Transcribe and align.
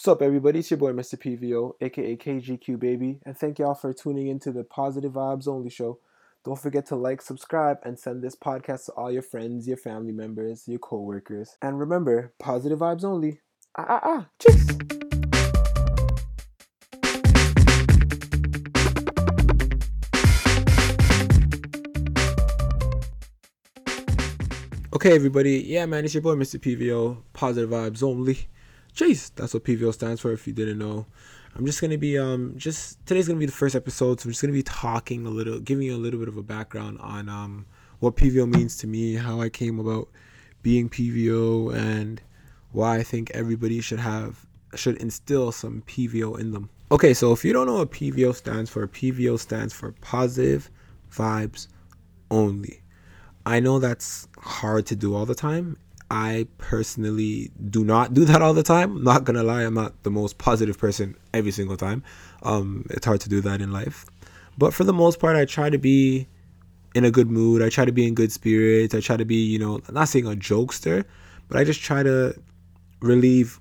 What's 0.00 0.08
up, 0.08 0.22
everybody? 0.22 0.60
It's 0.60 0.70
your 0.70 0.78
boy, 0.78 0.92
Mr. 0.92 1.16
PVO, 1.16 1.74
aka 1.78 2.16
KGQ 2.16 2.80
Baby, 2.80 3.20
and 3.26 3.36
thank 3.36 3.58
y'all 3.58 3.74
for 3.74 3.92
tuning 3.92 4.28
into 4.28 4.50
the 4.50 4.64
Positive 4.64 5.12
Vibes 5.12 5.46
Only 5.46 5.68
show. 5.68 5.98
Don't 6.42 6.58
forget 6.58 6.86
to 6.86 6.96
like, 6.96 7.20
subscribe, 7.20 7.76
and 7.84 7.98
send 7.98 8.24
this 8.24 8.34
podcast 8.34 8.86
to 8.86 8.92
all 8.92 9.12
your 9.12 9.20
friends, 9.20 9.68
your 9.68 9.76
family 9.76 10.12
members, 10.12 10.64
your 10.66 10.78
co-workers. 10.78 11.58
And 11.60 11.78
remember, 11.78 12.32
positive 12.38 12.78
vibes 12.78 13.04
only. 13.04 13.40
Ah 13.76 13.84
ah 13.86 14.00
ah. 14.02 14.26
Cheers. 14.38 14.68
Okay, 24.94 25.14
everybody. 25.14 25.62
Yeah, 25.66 25.84
man, 25.84 26.06
it's 26.06 26.14
your 26.14 26.22
boy, 26.22 26.36
Mr. 26.36 26.58
PVO. 26.58 27.18
Positive 27.34 27.68
vibes 27.68 28.02
only. 28.02 28.48
Jeez, 29.00 29.30
that's 29.34 29.54
what 29.54 29.64
PVO 29.64 29.94
stands 29.94 30.20
for. 30.20 30.30
If 30.30 30.46
you 30.46 30.52
didn't 30.52 30.78
know, 30.78 31.06
I'm 31.56 31.64
just 31.64 31.80
gonna 31.80 31.96
be 31.96 32.18
um 32.18 32.52
just 32.58 33.04
today's 33.06 33.26
gonna 33.26 33.40
be 33.40 33.46
the 33.46 33.52
first 33.52 33.74
episode, 33.74 34.20
so 34.20 34.26
I'm 34.26 34.30
just 34.30 34.42
gonna 34.42 34.52
be 34.52 34.62
talking 34.62 35.24
a 35.24 35.30
little, 35.30 35.58
giving 35.58 35.86
you 35.86 35.96
a 35.96 35.96
little 35.96 36.20
bit 36.20 36.28
of 36.28 36.36
a 36.36 36.42
background 36.42 36.98
on 37.00 37.30
um 37.30 37.64
what 38.00 38.16
PVO 38.16 38.46
means 38.46 38.76
to 38.76 38.86
me, 38.86 39.14
how 39.14 39.40
I 39.40 39.48
came 39.48 39.78
about 39.78 40.10
being 40.62 40.90
PVO, 40.90 41.74
and 41.74 42.20
why 42.72 42.98
I 42.98 43.02
think 43.02 43.30
everybody 43.30 43.80
should 43.80 44.00
have 44.00 44.44
should 44.74 44.98
instill 44.98 45.50
some 45.50 45.82
PVO 45.86 46.38
in 46.38 46.52
them. 46.52 46.68
Okay, 46.92 47.14
so 47.14 47.32
if 47.32 47.42
you 47.42 47.54
don't 47.54 47.66
know 47.66 47.78
what 47.78 47.92
PVO 47.92 48.34
stands 48.34 48.68
for, 48.68 48.86
PVO 48.86 49.38
stands 49.38 49.72
for 49.72 49.92
positive 50.02 50.70
vibes 51.10 51.68
only. 52.30 52.82
I 53.46 53.60
know 53.60 53.78
that's 53.78 54.28
hard 54.36 54.84
to 54.86 54.94
do 54.94 55.14
all 55.14 55.24
the 55.24 55.34
time. 55.34 55.78
I 56.10 56.48
personally 56.58 57.52
do 57.70 57.84
not 57.84 58.14
do 58.14 58.24
that 58.24 58.42
all 58.42 58.52
the 58.52 58.64
time. 58.64 58.96
I'm 58.96 59.04
not 59.04 59.24
gonna 59.24 59.44
lie, 59.44 59.62
I'm 59.62 59.74
not 59.74 60.02
the 60.02 60.10
most 60.10 60.38
positive 60.38 60.76
person 60.76 61.16
every 61.32 61.52
single 61.52 61.76
time. 61.76 62.02
Um, 62.42 62.86
it's 62.90 63.06
hard 63.06 63.20
to 63.20 63.28
do 63.28 63.40
that 63.42 63.60
in 63.60 63.70
life. 63.72 64.06
But 64.58 64.74
for 64.74 64.84
the 64.84 64.92
most 64.92 65.20
part, 65.20 65.36
I 65.36 65.44
try 65.44 65.70
to 65.70 65.78
be 65.78 66.26
in 66.94 67.04
a 67.04 67.10
good 67.10 67.30
mood. 67.30 67.62
I 67.62 67.68
try 67.68 67.84
to 67.84 67.92
be 67.92 68.06
in 68.06 68.14
good 68.14 68.32
spirits. 68.32 68.94
I 68.94 69.00
try 69.00 69.16
to 69.16 69.24
be, 69.24 69.36
you 69.36 69.58
know, 69.58 69.80
I'm 69.86 69.94
not 69.94 70.08
saying 70.08 70.26
a 70.26 70.30
jokester, 70.30 71.04
but 71.48 71.56
I 71.56 71.64
just 71.64 71.80
try 71.80 72.02
to 72.02 72.34
relieve 73.00 73.60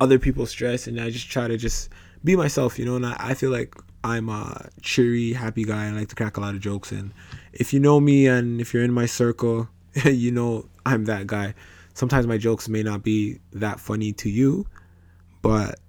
other 0.00 0.18
people's 0.18 0.50
stress 0.50 0.86
and 0.86 1.00
I 1.00 1.10
just 1.10 1.28
try 1.28 1.48
to 1.48 1.56
just 1.56 1.90
be 2.24 2.36
myself, 2.36 2.78
you 2.78 2.84
know, 2.84 2.96
and 2.96 3.06
I, 3.06 3.16
I 3.18 3.34
feel 3.34 3.50
like 3.50 3.74
I'm 4.04 4.28
a 4.28 4.68
cheery, 4.80 5.32
happy 5.32 5.64
guy. 5.64 5.88
I 5.88 5.90
like 5.90 6.08
to 6.08 6.14
crack 6.14 6.36
a 6.36 6.40
lot 6.40 6.54
of 6.54 6.60
jokes 6.60 6.92
and 6.92 7.12
if 7.52 7.72
you 7.72 7.80
know 7.80 7.98
me 7.98 8.28
and 8.28 8.60
if 8.60 8.72
you're 8.72 8.84
in 8.84 8.92
my 8.92 9.06
circle, 9.06 9.68
you 10.04 10.30
know 10.30 10.68
I'm 10.86 11.06
that 11.06 11.26
guy. 11.26 11.54
Sometimes 11.98 12.28
my 12.28 12.38
jokes 12.38 12.68
may 12.68 12.84
not 12.84 13.02
be 13.02 13.40
that 13.52 13.80
funny 13.80 14.12
to 14.12 14.30
you, 14.30 14.64
but 15.42 15.80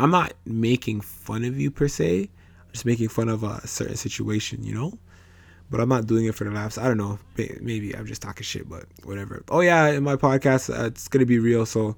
I'm 0.00 0.10
not 0.10 0.32
making 0.44 1.00
fun 1.00 1.44
of 1.44 1.60
you 1.60 1.70
per 1.70 1.86
se. 1.86 2.22
I'm 2.22 2.72
just 2.72 2.84
making 2.84 3.08
fun 3.08 3.28
of 3.28 3.44
a 3.44 3.64
certain 3.64 3.94
situation, 3.94 4.64
you 4.64 4.74
know? 4.74 4.98
But 5.70 5.78
I'm 5.78 5.88
not 5.88 6.08
doing 6.08 6.24
it 6.24 6.34
for 6.34 6.42
the 6.42 6.50
laughs. 6.50 6.76
I 6.76 6.88
don't 6.88 6.96
know. 6.96 7.20
Maybe 7.60 7.94
I'm 7.94 8.04
just 8.04 8.20
talking 8.20 8.42
shit, 8.42 8.68
but 8.68 8.86
whatever. 9.04 9.44
Oh 9.48 9.60
yeah, 9.60 9.86
in 9.90 10.02
my 10.02 10.16
podcast, 10.16 10.76
uh, 10.76 10.86
it's 10.86 11.06
gonna 11.06 11.24
be 11.24 11.38
real. 11.38 11.64
So 11.66 11.94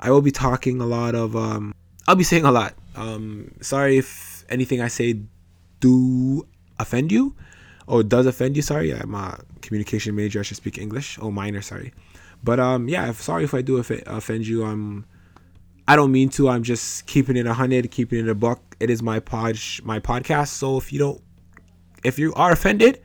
I 0.00 0.10
will 0.10 0.20
be 0.20 0.32
talking 0.32 0.80
a 0.80 0.86
lot 0.86 1.14
of. 1.14 1.36
Um, 1.36 1.76
I'll 2.08 2.16
be 2.16 2.24
saying 2.24 2.44
a 2.44 2.50
lot. 2.50 2.74
Um, 2.96 3.52
sorry 3.60 3.98
if 3.98 4.44
anything 4.48 4.80
I 4.80 4.88
say 4.88 5.20
do 5.78 6.48
offend 6.80 7.12
you 7.12 7.36
oh 7.88 8.02
does 8.02 8.26
offend 8.26 8.56
you 8.56 8.62
sorry 8.62 8.92
i'm 8.92 9.14
a 9.14 9.38
communication 9.60 10.14
major 10.14 10.40
i 10.40 10.42
should 10.42 10.56
speak 10.56 10.78
english 10.78 11.18
oh 11.20 11.30
minor 11.30 11.60
sorry 11.60 11.92
but 12.42 12.58
um 12.58 12.88
yeah 12.88 13.12
sorry 13.12 13.44
if 13.44 13.54
i 13.54 13.62
do 13.62 13.76
offend 13.78 14.46
you 14.46 14.64
um 14.64 15.04
i 15.86 15.96
don't 15.96 16.12
mean 16.12 16.28
to 16.28 16.48
i'm 16.48 16.62
just 16.62 17.06
keeping 17.06 17.36
it 17.36 17.46
a 17.46 17.54
hundred 17.54 17.90
keeping 17.90 18.20
it 18.20 18.28
a 18.28 18.34
buck. 18.34 18.60
It 18.80 18.90
is 18.90 19.02
my 19.02 19.20
pod 19.20 19.58
my 19.84 20.00
podcast 20.00 20.48
so 20.48 20.76
if 20.76 20.92
you 20.92 20.98
don't 20.98 21.22
if 22.02 22.18
you 22.18 22.34
are 22.34 22.50
offended 22.50 23.00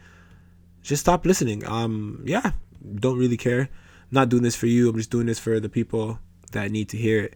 just 0.81 1.01
stop 1.01 1.25
listening. 1.25 1.67
Um 1.67 2.23
yeah 2.25 2.51
don't 2.95 3.17
really 3.17 3.37
care. 3.37 3.61
I'm 3.61 3.67
not 4.11 4.29
doing 4.29 4.43
this 4.43 4.55
for 4.55 4.67
you 4.67 4.89
i'm 4.89 4.97
just 4.97 5.11
doing 5.11 5.27
this 5.27 5.39
for 5.39 5.59
the 5.59 5.69
people 5.69 6.19
that 6.53 6.71
need 6.71 6.89
to 6.89 6.97
hear 6.97 7.23
it. 7.25 7.35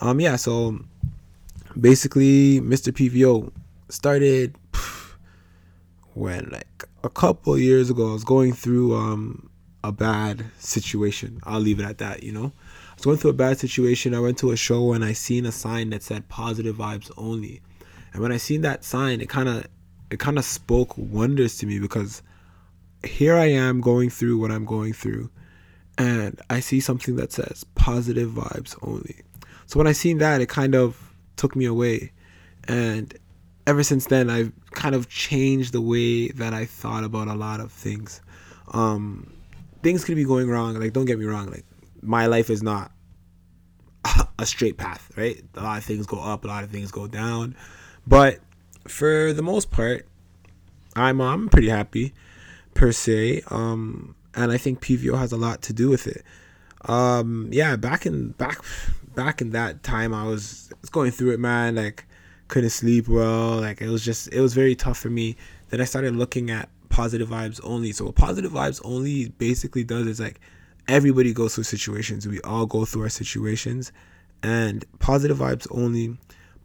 Um 0.00 0.20
yeah 0.20 0.36
so 0.36 0.80
basically 1.78 2.60
mr 2.60 2.92
pvo 2.92 3.52
started 3.88 4.56
when 6.14 6.48
like 6.50 6.84
a 7.04 7.08
couple 7.08 7.56
years 7.58 7.90
ago 7.90 8.10
I 8.10 8.12
was 8.12 8.24
going 8.24 8.52
through 8.52 8.96
um 8.96 9.50
a 9.84 9.92
bad 9.92 10.44
situation. 10.58 11.40
I'll 11.44 11.60
leave 11.60 11.80
it 11.80 11.84
at 11.84 11.98
that, 11.98 12.22
you 12.22 12.32
know. 12.32 12.52
I 12.90 12.94
was 12.94 13.04
going 13.04 13.16
through 13.16 13.30
a 13.30 13.34
bad 13.34 13.58
situation. 13.58 14.14
I 14.14 14.20
went 14.20 14.38
to 14.38 14.50
a 14.50 14.56
show 14.56 14.92
and 14.92 15.04
I 15.04 15.12
seen 15.12 15.46
a 15.46 15.52
sign 15.52 15.90
that 15.90 16.02
said 16.02 16.28
positive 16.28 16.76
vibes 16.76 17.10
only. 17.16 17.60
And 18.12 18.22
when 18.22 18.32
I 18.32 18.38
seen 18.38 18.62
that 18.62 18.84
sign, 18.84 19.20
it 19.20 19.28
kind 19.28 19.48
of 19.48 19.66
it 20.10 20.18
kind 20.18 20.38
of 20.38 20.44
spoke 20.44 20.96
wonders 20.96 21.58
to 21.58 21.66
me 21.66 21.78
because 21.78 22.22
here 23.04 23.36
I 23.36 23.46
am 23.46 23.80
going 23.80 24.10
through 24.10 24.38
what 24.38 24.50
I'm 24.50 24.64
going 24.64 24.94
through 24.94 25.30
and 25.98 26.40
I 26.48 26.60
see 26.60 26.80
something 26.80 27.16
that 27.16 27.32
says 27.32 27.64
positive 27.74 28.30
vibes 28.30 28.76
only. 28.82 29.20
So 29.66 29.78
when 29.78 29.86
I 29.86 29.92
seen 29.92 30.18
that, 30.18 30.40
it 30.40 30.48
kind 30.48 30.74
of 30.74 31.12
took 31.36 31.54
me 31.54 31.66
away 31.66 32.12
and 32.66 33.14
ever 33.68 33.82
since 33.82 34.06
then, 34.06 34.30
I've 34.30 34.50
kind 34.70 34.94
of 34.94 35.10
changed 35.10 35.72
the 35.72 35.80
way 35.80 36.28
that 36.28 36.54
I 36.54 36.64
thought 36.64 37.04
about 37.04 37.28
a 37.28 37.34
lot 37.34 37.60
of 37.60 37.70
things. 37.70 38.22
Um, 38.72 39.30
things 39.82 40.04
could 40.04 40.16
be 40.16 40.24
going 40.24 40.48
wrong. 40.48 40.74
Like, 40.74 40.92
don't 40.92 41.04
get 41.04 41.18
me 41.18 41.26
wrong. 41.26 41.50
Like, 41.50 41.64
my 42.02 42.26
life 42.26 42.50
is 42.50 42.62
not 42.62 42.92
a 44.38 44.46
straight 44.46 44.76
path, 44.76 45.10
right? 45.16 45.42
A 45.54 45.62
lot 45.62 45.78
of 45.78 45.84
things 45.84 46.06
go 46.06 46.20
up, 46.20 46.44
a 46.44 46.48
lot 46.48 46.64
of 46.64 46.70
things 46.70 46.90
go 46.90 47.06
down. 47.06 47.56
But 48.06 48.40
for 48.86 49.32
the 49.32 49.42
most 49.42 49.70
part, 49.70 50.06
I'm 50.96 51.20
I'm 51.20 51.48
pretty 51.48 51.68
happy 51.68 52.14
per 52.74 52.92
se. 52.92 53.42
Um, 53.48 54.14
and 54.34 54.52
I 54.52 54.56
think 54.56 54.80
PVO 54.80 55.18
has 55.18 55.32
a 55.32 55.36
lot 55.36 55.62
to 55.62 55.72
do 55.72 55.90
with 55.90 56.06
it. 56.06 56.22
Um, 56.86 57.48
yeah, 57.52 57.76
back 57.76 58.06
in 58.06 58.30
back 58.32 58.58
back 59.14 59.40
in 59.40 59.50
that 59.50 59.82
time, 59.82 60.14
I 60.14 60.24
was, 60.24 60.72
going 60.92 61.10
through 61.10 61.32
it, 61.32 61.40
man. 61.40 61.74
Like 61.74 62.06
couldn't 62.46 62.70
sleep 62.70 63.08
well. 63.08 63.60
Like 63.60 63.82
it 63.82 63.88
was 63.88 64.04
just 64.04 64.32
it 64.32 64.40
was 64.40 64.54
very 64.54 64.74
tough 64.74 64.98
for 64.98 65.10
me. 65.10 65.36
Then 65.68 65.80
I 65.80 65.84
started 65.84 66.16
looking 66.16 66.50
at 66.50 66.68
positive 66.88 67.28
vibes 67.28 67.60
only. 67.64 67.92
So 67.92 68.06
what 68.06 68.14
positive 68.14 68.52
vibes 68.52 68.80
only 68.84 69.28
basically 69.30 69.84
does 69.84 70.06
is 70.06 70.20
like 70.20 70.40
everybody 70.88 71.32
goes 71.32 71.54
through 71.54 71.64
situations. 71.64 72.26
We 72.26 72.40
all 72.42 72.66
go 72.66 72.84
through 72.84 73.02
our 73.02 73.08
situations 73.08 73.92
and 74.42 74.84
positive 74.98 75.38
vibes 75.38 75.66
only 75.70 76.16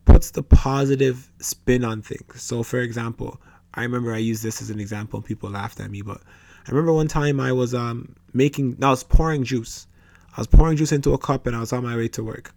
puts 0.05 0.31
the 0.31 0.43
positive 0.43 1.31
spin 1.39 1.83
on 1.83 2.01
things. 2.01 2.41
So 2.41 2.63
for 2.63 2.79
example, 2.79 3.41
I 3.73 3.83
remember 3.83 4.13
I 4.13 4.17
used 4.17 4.43
this 4.43 4.61
as 4.61 4.69
an 4.69 4.79
example 4.79 5.17
and 5.17 5.25
people 5.25 5.49
laughed 5.49 5.79
at 5.79 5.89
me, 5.89 6.01
but 6.01 6.21
I 6.67 6.71
remember 6.71 6.93
one 6.93 7.07
time 7.07 7.39
I 7.39 7.51
was 7.51 7.73
um 7.73 8.15
making 8.33 8.77
I 8.81 8.89
was 8.89 9.03
pouring 9.03 9.43
juice. 9.43 9.87
I 10.35 10.41
was 10.41 10.47
pouring 10.47 10.77
juice 10.77 10.91
into 10.91 11.13
a 11.13 11.17
cup 11.17 11.45
and 11.47 11.55
I 11.55 11.59
was 11.59 11.73
on 11.73 11.83
my 11.83 11.95
way 11.95 12.07
to 12.09 12.23
work. 12.23 12.53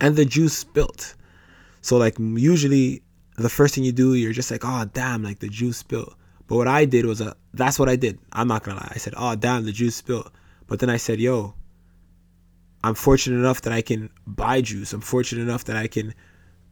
And 0.00 0.16
the 0.16 0.24
juice 0.24 0.56
spilt. 0.56 1.14
So 1.82 1.96
like 1.96 2.16
usually 2.18 3.02
the 3.36 3.48
first 3.48 3.74
thing 3.74 3.84
you 3.84 3.92
do, 3.92 4.14
you're 4.14 4.32
just 4.32 4.50
like, 4.50 4.62
oh 4.64 4.84
damn, 4.92 5.22
like 5.22 5.40
the 5.40 5.48
juice 5.48 5.78
spilled. 5.78 6.14
But 6.46 6.56
what 6.56 6.68
I 6.68 6.84
did 6.84 7.06
was 7.06 7.20
a, 7.20 7.36
that's 7.52 7.78
what 7.78 7.88
I 7.88 7.96
did. 7.96 8.18
I'm 8.32 8.48
not 8.48 8.62
gonna 8.62 8.78
lie. 8.78 8.92
I 8.94 8.98
said, 8.98 9.14
oh 9.16 9.34
damn, 9.34 9.64
the 9.64 9.72
juice 9.72 9.96
spilled. 9.96 10.30
But 10.66 10.80
then 10.80 10.90
I 10.90 10.96
said, 10.96 11.20
yo, 11.20 11.54
I'm 12.82 12.94
fortunate 12.94 13.36
enough 13.36 13.62
that 13.62 13.72
I 13.72 13.82
can 13.82 14.10
buy 14.26 14.60
juice. 14.60 14.92
I'm 14.92 15.00
fortunate 15.00 15.42
enough 15.42 15.64
that 15.64 15.76
I 15.76 15.86
can 15.86 16.14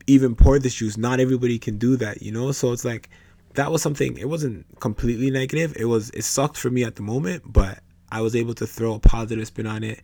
even 0.07 0.35
pour 0.35 0.59
this 0.59 0.75
juice. 0.75 0.97
Not 0.97 1.21
everybody 1.21 1.59
can 1.59 1.79
do 1.79 1.97
that, 1.97 2.23
you 2.23 2.33
know. 2.33 2.53
So 2.53 2.73
it's 2.73 2.85
like 2.85 3.09
that 3.55 3.71
was 3.71 3.83
something. 3.83 4.19
It 4.19 4.29
wasn't 4.29 4.67
completely 4.81 5.31
negative. 5.31 5.75
It 5.77 5.87
was. 5.87 6.11
It 6.11 6.23
sucked 6.23 6.57
for 6.59 6.71
me 6.71 6.85
at 6.85 6.97
the 6.97 7.03
moment, 7.03 7.51
but 7.51 7.79
I 8.11 8.21
was 8.21 8.37
able 8.37 8.55
to 8.55 8.67
throw 8.67 8.95
a 8.95 8.99
positive 8.99 9.47
spin 9.47 9.67
on 9.67 9.83
it 9.85 10.01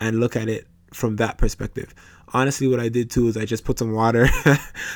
and 0.00 0.18
look 0.18 0.34
at 0.34 0.48
it 0.48 0.66
from 0.92 1.16
that 1.16 1.38
perspective 1.38 1.94
honestly 2.34 2.68
what 2.68 2.80
i 2.80 2.88
did 2.88 3.10
too 3.10 3.28
is 3.28 3.36
i 3.36 3.44
just 3.44 3.64
put 3.64 3.78
some 3.78 3.92
water 3.92 4.28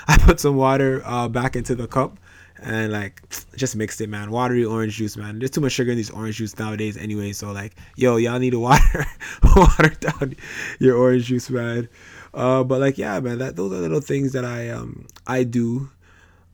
i 0.08 0.16
put 0.20 0.40
some 0.40 0.56
water 0.56 1.02
uh, 1.04 1.28
back 1.28 1.56
into 1.56 1.74
the 1.74 1.86
cup 1.86 2.18
and 2.62 2.92
like 2.92 3.22
just 3.56 3.76
mixed 3.76 4.00
it 4.00 4.08
man. 4.08 4.30
Watery 4.30 4.64
orange 4.64 4.96
juice 4.96 5.16
man. 5.16 5.38
There's 5.38 5.50
too 5.50 5.60
much 5.60 5.72
sugar 5.72 5.90
in 5.90 5.96
these 5.96 6.10
orange 6.10 6.36
juice 6.36 6.58
nowadays 6.58 6.96
anyway 6.96 7.32
so 7.32 7.52
like 7.52 7.76
yo 7.96 8.16
y'all 8.16 8.38
need 8.38 8.50
to 8.50 8.60
water 8.60 9.06
water 9.56 9.90
down 10.00 10.34
your 10.78 10.96
orange 10.96 11.24
juice 11.24 11.50
man. 11.50 11.88
Uh, 12.34 12.64
but 12.64 12.80
like 12.80 12.98
yeah 12.98 13.18
man 13.20 13.38
that 13.38 13.56
those 13.56 13.72
are 13.72 13.76
little 13.76 14.00
things 14.00 14.32
that 14.32 14.44
i 14.44 14.68
um 14.68 15.06
i 15.26 15.42
do 15.42 15.88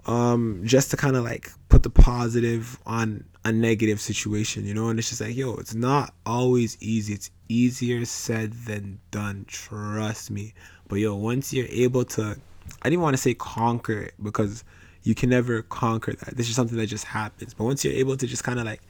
um 0.07 0.61
just 0.65 0.91
to 0.91 0.97
kind 0.97 1.17
of 1.17 1.25
like 1.25 1.51
put 1.69 1.83
the 1.83 1.91
positive 1.91 2.79
on 2.87 3.25
a 3.45 3.53
negative 3.53 4.01
situation 4.01 4.65
you 4.65 4.75
know? 4.75 4.89
And 4.89 4.99
it's 4.99 5.09
just 5.09 5.21
like 5.21 5.37
yo 5.37 5.55
it's 5.57 5.75
not 5.75 6.15
always 6.27 6.77
easy. 6.81 7.15
It's 7.15 7.31
easier 7.49 8.05
said 8.05 8.53
than 8.53 8.99
done 9.11 9.45
trust 9.47 10.31
me. 10.31 10.55
But 10.89 10.97
yo 10.97 11.15
once 11.15 11.53
you're 11.53 11.67
able 11.69 12.05
to 12.05 12.37
i 12.83 12.89
didn't 12.89 13.03
want 13.03 13.15
to 13.15 13.23
say 13.23 13.35
conquer 13.35 14.01
it 14.03 14.15
because 14.23 14.63
you 15.03 15.15
can 15.15 15.31
never 15.31 15.63
conquer 15.63 16.13
that 16.13 16.37
this 16.37 16.49
is 16.49 16.55
something 16.55 16.79
that 16.79 16.87
just 16.87 17.05
happens 17.05 17.55
but 17.55 17.65
once 17.65 17.85
you're 17.85 17.95
able 17.95 18.17
to 18.17 18.27
just 18.27 18.45
kind 18.45 18.59
of 18.59 18.65
like 18.65 18.83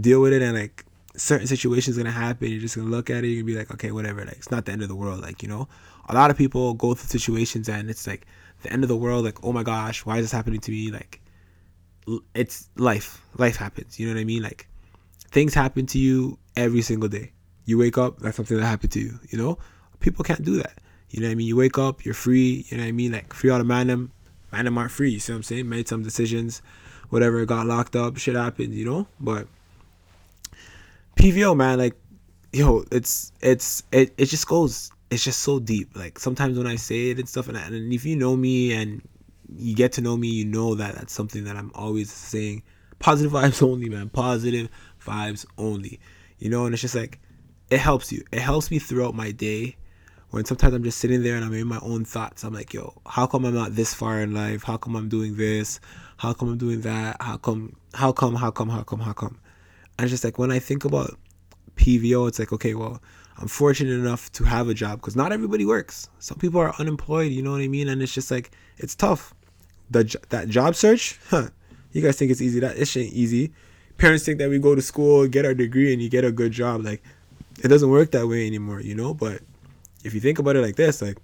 deal 0.00 0.20
with 0.20 0.32
it 0.32 0.42
and 0.42 0.56
like 0.56 0.84
certain 1.16 1.46
situations 1.46 1.96
gonna 1.96 2.10
happen 2.10 2.48
you're 2.48 2.60
just 2.60 2.76
gonna 2.76 2.88
look 2.88 3.10
at 3.10 3.24
it 3.24 3.28
you're 3.28 3.42
gonna 3.42 3.52
be 3.52 3.58
like 3.58 3.72
okay 3.72 3.90
whatever 3.90 4.24
like 4.24 4.36
it's 4.36 4.50
not 4.50 4.64
the 4.64 4.72
end 4.72 4.82
of 4.82 4.88
the 4.88 4.94
world 4.94 5.20
like 5.20 5.42
you 5.42 5.48
know 5.48 5.68
a 6.08 6.14
lot 6.14 6.30
of 6.30 6.36
people 6.36 6.74
go 6.74 6.94
through 6.94 7.08
situations 7.08 7.68
and 7.68 7.90
it's 7.90 8.06
like 8.06 8.26
the 8.62 8.72
end 8.72 8.82
of 8.82 8.88
the 8.88 8.96
world. 8.96 9.24
Like, 9.24 9.44
oh 9.44 9.52
my 9.52 9.62
gosh, 9.62 10.04
why 10.04 10.18
is 10.18 10.24
this 10.24 10.32
happening 10.32 10.60
to 10.60 10.70
me? 10.70 10.90
Like, 10.90 11.20
it's 12.34 12.68
life. 12.76 13.22
Life 13.36 13.56
happens. 13.56 13.98
You 13.98 14.06
know 14.06 14.14
what 14.14 14.20
I 14.20 14.24
mean? 14.24 14.42
Like, 14.42 14.68
things 15.30 15.54
happen 15.54 15.86
to 15.86 15.98
you 15.98 16.38
every 16.56 16.82
single 16.82 17.08
day. 17.08 17.32
You 17.66 17.78
wake 17.78 17.98
up, 17.98 18.18
that's 18.20 18.36
something 18.36 18.56
that 18.56 18.66
happened 18.66 18.92
to 18.92 19.00
you. 19.00 19.18
You 19.28 19.38
know, 19.38 19.58
people 20.00 20.24
can't 20.24 20.42
do 20.42 20.56
that. 20.56 20.78
You 21.10 21.20
know 21.20 21.26
what 21.26 21.32
I 21.32 21.34
mean? 21.36 21.46
You 21.46 21.56
wake 21.56 21.78
up, 21.78 22.04
you're 22.04 22.14
free. 22.14 22.66
You 22.68 22.76
know 22.76 22.82
what 22.82 22.88
I 22.88 22.92
mean? 22.92 23.12
Like 23.12 23.32
free 23.32 23.50
out 23.50 23.60
of 23.60 23.66
mandem. 23.66 24.10
Mandem 24.52 24.76
aren't 24.76 24.90
free. 24.90 25.10
You 25.10 25.18
see 25.18 25.32
what 25.32 25.38
I'm 25.38 25.42
saying? 25.42 25.68
Made 25.68 25.88
some 25.88 26.02
decisions, 26.02 26.62
whatever. 27.10 27.44
Got 27.44 27.66
locked 27.66 27.96
up. 27.96 28.16
Shit 28.16 28.36
happened. 28.36 28.74
You 28.74 28.84
know. 28.84 29.06
But 29.20 29.46
PVO, 31.16 31.56
man, 31.56 31.78
like, 31.78 31.94
yo, 32.52 32.84
it's 32.90 33.32
it's 33.40 33.82
it 33.92 34.14
it 34.16 34.26
just 34.26 34.46
goes. 34.46 34.90
It's 35.10 35.24
just 35.24 35.40
so 35.40 35.58
deep. 35.58 35.96
Like 35.96 36.18
sometimes 36.18 36.58
when 36.58 36.66
I 36.66 36.76
say 36.76 37.10
it 37.10 37.18
and 37.18 37.28
stuff, 37.28 37.48
and, 37.48 37.56
and 37.56 37.92
if 37.92 38.04
you 38.04 38.16
know 38.16 38.36
me 38.36 38.72
and 38.72 39.02
you 39.56 39.74
get 39.74 39.92
to 39.92 40.00
know 40.00 40.16
me, 40.16 40.28
you 40.28 40.44
know 40.44 40.74
that 40.74 40.94
that's 40.94 41.12
something 41.12 41.44
that 41.44 41.56
I'm 41.56 41.72
always 41.74 42.12
saying. 42.12 42.62
Positive 42.98 43.32
vibes 43.32 43.62
only, 43.66 43.88
man. 43.88 44.08
Positive 44.08 44.68
vibes 45.04 45.46
only. 45.56 46.00
You 46.38 46.50
know, 46.50 46.66
and 46.66 46.74
it's 46.74 46.82
just 46.82 46.94
like 46.94 47.18
it 47.70 47.78
helps 47.78 48.12
you. 48.12 48.24
It 48.32 48.40
helps 48.40 48.70
me 48.70 48.78
throughout 48.78 49.14
my 49.14 49.30
day 49.30 49.76
when 50.30 50.44
sometimes 50.44 50.74
I'm 50.74 50.84
just 50.84 50.98
sitting 50.98 51.22
there 51.22 51.36
and 51.36 51.44
I'm 51.44 51.54
in 51.54 51.66
my 51.66 51.78
own 51.80 52.04
thoughts. 52.04 52.44
I'm 52.44 52.52
like, 52.52 52.74
yo, 52.74 53.00
how 53.06 53.26
come 53.26 53.44
I'm 53.44 53.54
not 53.54 53.74
this 53.74 53.94
far 53.94 54.20
in 54.20 54.34
life? 54.34 54.62
How 54.62 54.76
come 54.76 54.94
I'm 54.94 55.08
doing 55.08 55.36
this? 55.36 55.80
How 56.18 56.32
come 56.32 56.50
I'm 56.50 56.58
doing 56.58 56.82
that? 56.82 57.16
How 57.20 57.36
come, 57.38 57.76
how 57.94 58.12
come, 58.12 58.34
how 58.34 58.50
come, 58.50 58.68
how 58.68 58.82
come, 58.82 59.00
how 59.00 59.12
come? 59.12 59.38
And 59.98 60.04
it's 60.04 60.12
just 60.12 60.24
like 60.24 60.38
when 60.38 60.50
I 60.50 60.58
think 60.58 60.84
about 60.84 61.18
PVO, 61.76 62.28
it's 62.28 62.38
like, 62.38 62.52
okay, 62.52 62.74
well, 62.74 63.00
I'm 63.38 63.48
fortunate 63.48 63.92
enough 63.92 64.30
to 64.32 64.44
have 64.44 64.68
a 64.68 64.74
job 64.74 65.00
because 65.00 65.16
not 65.16 65.32
everybody 65.32 65.64
works. 65.64 66.10
Some 66.18 66.38
people 66.38 66.60
are 66.60 66.74
unemployed, 66.78 67.32
you 67.32 67.42
know 67.42 67.52
what 67.52 67.60
I 67.60 67.68
mean? 67.68 67.88
And 67.88 68.02
it's 68.02 68.12
just 68.12 68.30
like, 68.30 68.50
it's 68.76 68.94
tough. 68.94 69.32
The, 69.90 70.18
that 70.28 70.48
job 70.48 70.74
search, 70.74 71.18
huh? 71.30 71.48
You 71.92 72.02
guys 72.02 72.16
think 72.16 72.30
it's 72.30 72.42
easy? 72.42 72.60
That 72.60 72.76
it 72.76 72.96
ain't 72.96 73.12
easy. 73.12 73.52
Parents 73.96 74.24
think 74.24 74.38
that 74.38 74.50
we 74.50 74.58
go 74.58 74.74
to 74.74 74.82
school, 74.82 75.26
get 75.26 75.46
our 75.46 75.54
degree, 75.54 75.92
and 75.92 76.02
you 76.02 76.10
get 76.10 76.24
a 76.24 76.30
good 76.32 76.52
job. 76.52 76.84
Like, 76.84 77.02
it 77.62 77.68
doesn't 77.68 77.88
work 77.88 78.10
that 78.10 78.28
way 78.28 78.46
anymore, 78.46 78.80
you 78.80 78.94
know? 78.94 79.14
But 79.14 79.40
if 80.04 80.14
you 80.14 80.20
think 80.20 80.38
about 80.38 80.56
it 80.56 80.62
like 80.62 80.76
this, 80.76 81.02
like, 81.02 81.18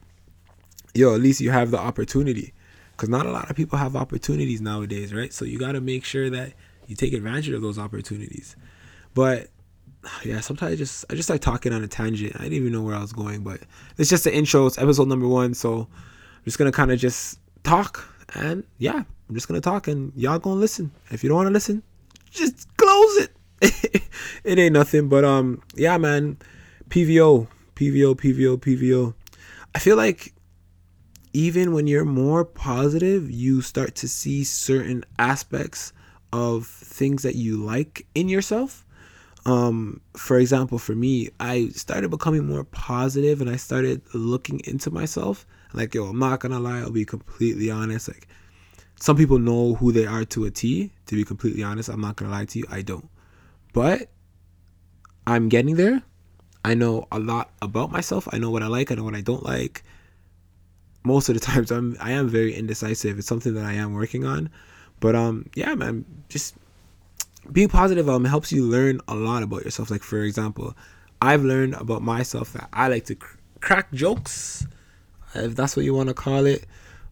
yo, 0.94 1.14
at 1.14 1.20
least 1.20 1.40
you 1.40 1.50
have 1.50 1.70
the 1.70 1.78
opportunity. 1.78 2.52
Because 2.92 3.08
not 3.08 3.26
a 3.26 3.30
lot 3.30 3.50
of 3.50 3.56
people 3.56 3.78
have 3.78 3.96
opportunities 3.96 4.60
nowadays, 4.60 5.12
right? 5.12 5.32
So 5.32 5.44
you 5.44 5.58
got 5.58 5.72
to 5.72 5.80
make 5.80 6.04
sure 6.04 6.30
that 6.30 6.52
you 6.86 6.94
take 6.94 7.12
advantage 7.12 7.48
of 7.48 7.62
those 7.62 7.78
opportunities. 7.78 8.56
But 9.14 9.48
yeah, 10.24 10.40
sometimes 10.40 10.72
I 10.72 10.76
just 10.76 11.04
I 11.10 11.14
just 11.14 11.30
like 11.30 11.40
talking 11.40 11.72
on 11.72 11.82
a 11.82 11.88
tangent. 11.88 12.36
I 12.36 12.44
didn't 12.44 12.54
even 12.54 12.72
know 12.72 12.82
where 12.82 12.94
I 12.94 13.00
was 13.00 13.12
going, 13.12 13.42
but 13.42 13.60
it's 13.98 14.10
just 14.10 14.24
the 14.24 14.34
intro. 14.34 14.66
It's 14.66 14.78
episode 14.78 15.08
number 15.08 15.28
one, 15.28 15.54
so 15.54 15.88
I'm 15.90 16.44
just 16.44 16.58
gonna 16.58 16.72
kind 16.72 16.92
of 16.92 16.98
just 16.98 17.38
talk 17.62 18.08
and 18.34 18.64
yeah, 18.78 19.02
I'm 19.28 19.34
just 19.34 19.48
gonna 19.48 19.60
talk 19.60 19.88
and 19.88 20.12
y'all 20.14 20.38
gonna 20.38 20.56
listen. 20.56 20.90
If 21.10 21.22
you 21.22 21.28
don't 21.28 21.36
want 21.36 21.48
to 21.48 21.52
listen, 21.52 21.82
just 22.30 22.74
close 22.76 23.16
it. 23.18 23.32
it 24.44 24.58
ain't 24.58 24.74
nothing, 24.74 25.08
but 25.08 25.24
um, 25.24 25.62
yeah, 25.74 25.96
man, 25.96 26.36
PVO, 26.88 27.46
PVO, 27.74 28.14
PVO, 28.14 28.56
PVO. 28.58 29.14
I 29.74 29.78
feel 29.78 29.96
like 29.96 30.34
even 31.32 31.72
when 31.72 31.86
you're 31.86 32.04
more 32.04 32.44
positive, 32.44 33.30
you 33.30 33.60
start 33.60 33.96
to 33.96 34.08
see 34.08 34.44
certain 34.44 35.04
aspects 35.18 35.92
of 36.32 36.66
things 36.66 37.22
that 37.22 37.34
you 37.34 37.56
like 37.56 38.06
in 38.14 38.28
yourself. 38.28 38.84
Um, 39.46 40.00
for 40.16 40.38
example, 40.38 40.78
for 40.78 40.94
me, 40.94 41.30
I 41.38 41.68
started 41.68 42.10
becoming 42.10 42.46
more 42.46 42.64
positive 42.64 43.40
and 43.40 43.50
I 43.50 43.56
started 43.56 44.00
looking 44.14 44.60
into 44.64 44.90
myself. 44.90 45.46
Like, 45.72 45.94
yo, 45.94 46.06
I'm 46.06 46.18
not 46.18 46.40
gonna 46.40 46.60
lie, 46.60 46.78
I'll 46.78 46.90
be 46.90 47.04
completely 47.04 47.70
honest. 47.70 48.08
Like, 48.08 48.28
some 49.00 49.16
people 49.16 49.38
know 49.38 49.74
who 49.74 49.92
they 49.92 50.06
are 50.06 50.24
to 50.26 50.44
a 50.44 50.50
T. 50.50 50.92
To 51.06 51.14
be 51.14 51.24
completely 51.24 51.62
honest, 51.62 51.88
I'm 51.88 52.00
not 52.00 52.16
gonna 52.16 52.30
lie 52.30 52.46
to 52.46 52.58
you, 52.58 52.64
I 52.70 52.82
don't. 52.82 53.08
But 53.72 54.08
I'm 55.26 55.48
getting 55.48 55.76
there. 55.76 56.02
I 56.64 56.74
know 56.74 57.06
a 57.12 57.18
lot 57.18 57.50
about 57.60 57.92
myself. 57.92 58.26
I 58.32 58.38
know 58.38 58.50
what 58.50 58.62
I 58.62 58.68
like. 58.68 58.90
I 58.90 58.94
know 58.94 59.04
what 59.04 59.14
I 59.14 59.20
don't 59.20 59.44
like. 59.44 59.82
Most 61.04 61.28
of 61.28 61.34
the 61.34 61.40
times, 61.52 61.70
I'm 61.70 61.96
I 62.00 62.12
am 62.12 62.28
very 62.28 62.54
indecisive. 62.54 63.18
It's 63.18 63.28
something 63.28 63.54
that 63.54 63.64
I 63.64 63.74
am 63.74 63.92
working 63.92 64.24
on. 64.24 64.50
But 65.00 65.14
um, 65.14 65.50
yeah, 65.54 65.74
man, 65.74 66.04
just 66.28 66.54
being 67.52 67.68
positive 67.68 68.08
um 68.08 68.24
helps 68.24 68.50
you 68.50 68.64
learn 68.64 69.00
a 69.06 69.14
lot 69.14 69.42
about 69.42 69.64
yourself. 69.64 69.90
Like 69.90 70.02
for 70.02 70.22
example, 70.22 70.74
I've 71.20 71.44
learned 71.44 71.74
about 71.74 72.02
myself 72.02 72.52
that 72.54 72.68
I 72.72 72.88
like 72.88 73.04
to 73.06 73.14
cr- 73.14 73.36
crack 73.60 73.92
jokes, 73.92 74.66
if 75.34 75.54
that's 75.54 75.76
what 75.76 75.84
you 75.84 75.94
want 75.94 76.08
to 76.08 76.14
call 76.14 76.46
it. 76.46 76.66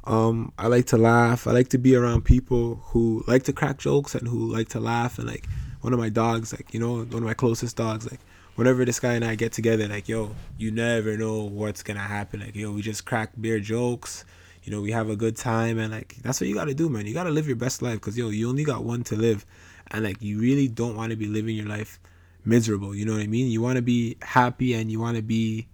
Um, 0.04 0.52
I 0.58 0.66
like 0.66 0.86
to 0.86 0.96
laugh. 0.96 1.46
I 1.46 1.52
like 1.52 1.68
to 1.68 1.78
be 1.78 1.94
around 1.94 2.24
people 2.24 2.76
who 2.86 3.22
like 3.28 3.44
to 3.44 3.52
crack 3.52 3.78
jokes 3.78 4.14
and 4.14 4.26
who 4.26 4.50
like 4.50 4.68
to 4.70 4.80
laugh. 4.80 5.18
And 5.18 5.28
like 5.28 5.46
one 5.82 5.92
of 5.92 5.98
my 5.98 6.08
dogs, 6.08 6.52
like 6.52 6.72
you 6.72 6.80
know, 6.80 7.04
one 7.04 7.22
of 7.22 7.22
my 7.22 7.34
closest 7.34 7.76
dogs, 7.76 8.10
like 8.10 8.20
whenever 8.56 8.84
this 8.84 9.00
guy 9.00 9.14
and 9.14 9.24
I 9.24 9.34
get 9.34 9.52
together, 9.52 9.88
like, 9.88 10.08
yo, 10.08 10.34
you 10.58 10.70
never 10.70 11.16
know 11.16 11.44
what's 11.44 11.82
gonna 11.82 12.00
happen. 12.00 12.40
Like, 12.40 12.54
yo, 12.54 12.72
we 12.72 12.82
just 12.82 13.04
crack 13.04 13.30
beer 13.40 13.60
jokes. 13.60 14.24
You 14.64 14.70
know, 14.70 14.80
we 14.80 14.92
have 14.92 15.08
a 15.08 15.16
good 15.16 15.36
time, 15.36 15.78
and 15.78 15.92
like, 15.92 16.16
that's 16.22 16.40
what 16.40 16.48
you 16.48 16.54
gotta 16.54 16.74
do, 16.74 16.88
man. 16.88 17.06
You 17.06 17.14
gotta 17.14 17.30
live 17.30 17.46
your 17.46 17.56
best 17.56 17.82
life, 17.82 18.00
cause 18.00 18.16
yo, 18.16 18.28
you 18.28 18.48
only 18.48 18.64
got 18.64 18.84
one 18.84 19.02
to 19.04 19.16
live, 19.16 19.44
and 19.90 20.04
like, 20.04 20.22
you 20.22 20.38
really 20.38 20.68
don't 20.68 20.96
want 20.96 21.10
to 21.10 21.16
be 21.16 21.26
living 21.26 21.56
your 21.56 21.66
life 21.66 21.98
miserable. 22.44 22.94
You 22.94 23.04
know 23.04 23.12
what 23.12 23.22
I 23.22 23.26
mean? 23.26 23.48
You 23.48 23.60
want 23.60 23.76
to 23.76 23.82
be 23.82 24.16
happy 24.22 24.74
and 24.74 24.90
you 24.90 25.00
want 25.00 25.16
to 25.16 25.22
be 25.22 25.68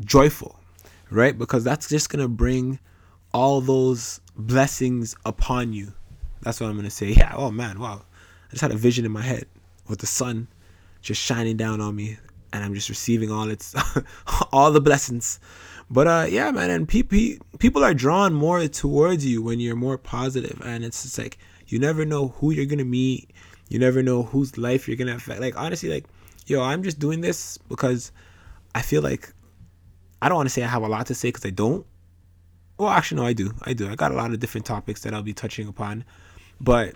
joyful, 0.00 0.58
right? 1.10 1.36
Because 1.36 1.64
that's 1.64 1.88
just 1.88 2.08
gonna 2.08 2.28
bring 2.28 2.78
all 3.32 3.60
those 3.60 4.20
blessings 4.36 5.14
upon 5.24 5.72
you. 5.72 5.92
That's 6.42 6.60
what 6.60 6.70
I'm 6.70 6.76
gonna 6.76 6.90
say. 6.90 7.08
Yeah. 7.16 7.34
Oh 7.36 7.50
man, 7.50 7.78
wow. 7.78 8.02
I 8.48 8.50
just 8.50 8.62
had 8.62 8.72
a 8.72 8.76
vision 8.76 9.04
in 9.04 9.12
my 9.12 9.22
head 9.22 9.46
with 9.88 10.00
the 10.00 10.06
sun 10.06 10.48
just 11.00 11.20
shining 11.20 11.56
down 11.56 11.80
on 11.80 11.96
me 11.96 12.18
and 12.52 12.64
I'm 12.64 12.74
just 12.74 12.88
receiving 12.88 13.30
all 13.30 13.50
its 13.50 13.74
all 14.52 14.72
the 14.72 14.80
blessings. 14.80 15.40
But 15.90 16.06
uh 16.06 16.26
yeah, 16.28 16.50
man, 16.50 16.70
and 16.70 16.88
people 16.88 17.18
people 17.58 17.84
are 17.84 17.94
drawn 17.94 18.32
more 18.32 18.66
towards 18.68 19.24
you 19.26 19.42
when 19.42 19.60
you're 19.60 19.76
more 19.76 19.98
positive 19.98 20.60
and 20.64 20.84
it's 20.84 21.02
just 21.02 21.18
like 21.18 21.38
you 21.66 21.78
never 21.78 22.04
know 22.04 22.28
who 22.28 22.50
you're 22.50 22.66
to 22.78 22.84
meet. 22.84 23.30
You 23.68 23.78
never 23.78 24.02
know 24.02 24.24
whose 24.24 24.58
life 24.58 24.88
you're 24.88 24.96
to 25.08 25.16
affect. 25.16 25.40
Like 25.40 25.56
honestly 25.56 25.88
like 25.88 26.06
yo, 26.46 26.62
I'm 26.62 26.82
just 26.82 26.98
doing 26.98 27.20
this 27.20 27.58
because 27.58 28.12
I 28.74 28.82
feel 28.82 29.02
like 29.02 29.32
I 30.22 30.28
don't 30.28 30.36
want 30.36 30.48
to 30.48 30.52
say 30.52 30.62
I 30.62 30.68
have 30.68 30.82
a 30.82 30.88
lot 30.88 31.06
to 31.06 31.14
say 31.14 31.32
cuz 31.32 31.44
I 31.44 31.50
don't. 31.50 31.86
Well, 32.78 32.88
actually 32.88 33.20
no, 33.20 33.26
I 33.26 33.34
do. 33.34 33.52
I 33.62 33.74
do. 33.74 33.90
I 33.90 33.94
got 33.94 34.10
a 34.10 34.14
lot 34.14 34.32
of 34.32 34.40
different 34.40 34.66
topics 34.66 35.02
that 35.02 35.12
I'll 35.12 35.22
be 35.22 35.34
touching 35.34 35.68
upon. 35.68 36.04
But 36.60 36.94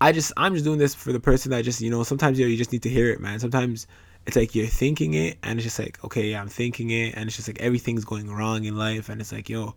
I 0.00 0.12
just 0.12 0.32
I'm 0.36 0.54
just 0.54 0.64
doing 0.64 0.78
this 0.78 0.94
for 0.94 1.12
the 1.12 1.20
person 1.20 1.50
that 1.50 1.64
just 1.64 1.80
you 1.80 1.90
know 1.90 2.02
sometimes 2.02 2.38
you 2.38 2.46
know, 2.46 2.50
you 2.50 2.56
just 2.56 2.72
need 2.72 2.82
to 2.82 2.88
hear 2.88 3.10
it, 3.10 3.20
man. 3.20 3.38
Sometimes 3.38 3.86
it's 4.26 4.36
like 4.36 4.54
you're 4.54 4.66
thinking 4.66 5.14
it 5.14 5.38
and 5.42 5.58
it's 5.58 5.64
just 5.64 5.78
like 5.78 6.02
okay, 6.04 6.30
yeah, 6.30 6.40
I'm 6.40 6.48
thinking 6.48 6.90
it 6.90 7.14
and 7.16 7.26
it's 7.26 7.36
just 7.36 7.48
like 7.48 7.60
everything's 7.60 8.04
going 8.04 8.30
wrong 8.32 8.64
in 8.64 8.76
life 8.76 9.08
and 9.08 9.20
it's 9.20 9.32
like 9.32 9.48
yo, 9.48 9.74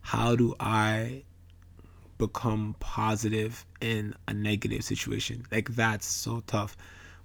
how 0.00 0.36
do 0.36 0.54
I 0.60 1.24
become 2.18 2.76
positive 2.78 3.66
in 3.80 4.14
a 4.28 4.34
negative 4.34 4.84
situation? 4.84 5.44
Like 5.50 5.70
that's 5.70 6.06
so 6.06 6.42
tough. 6.46 6.76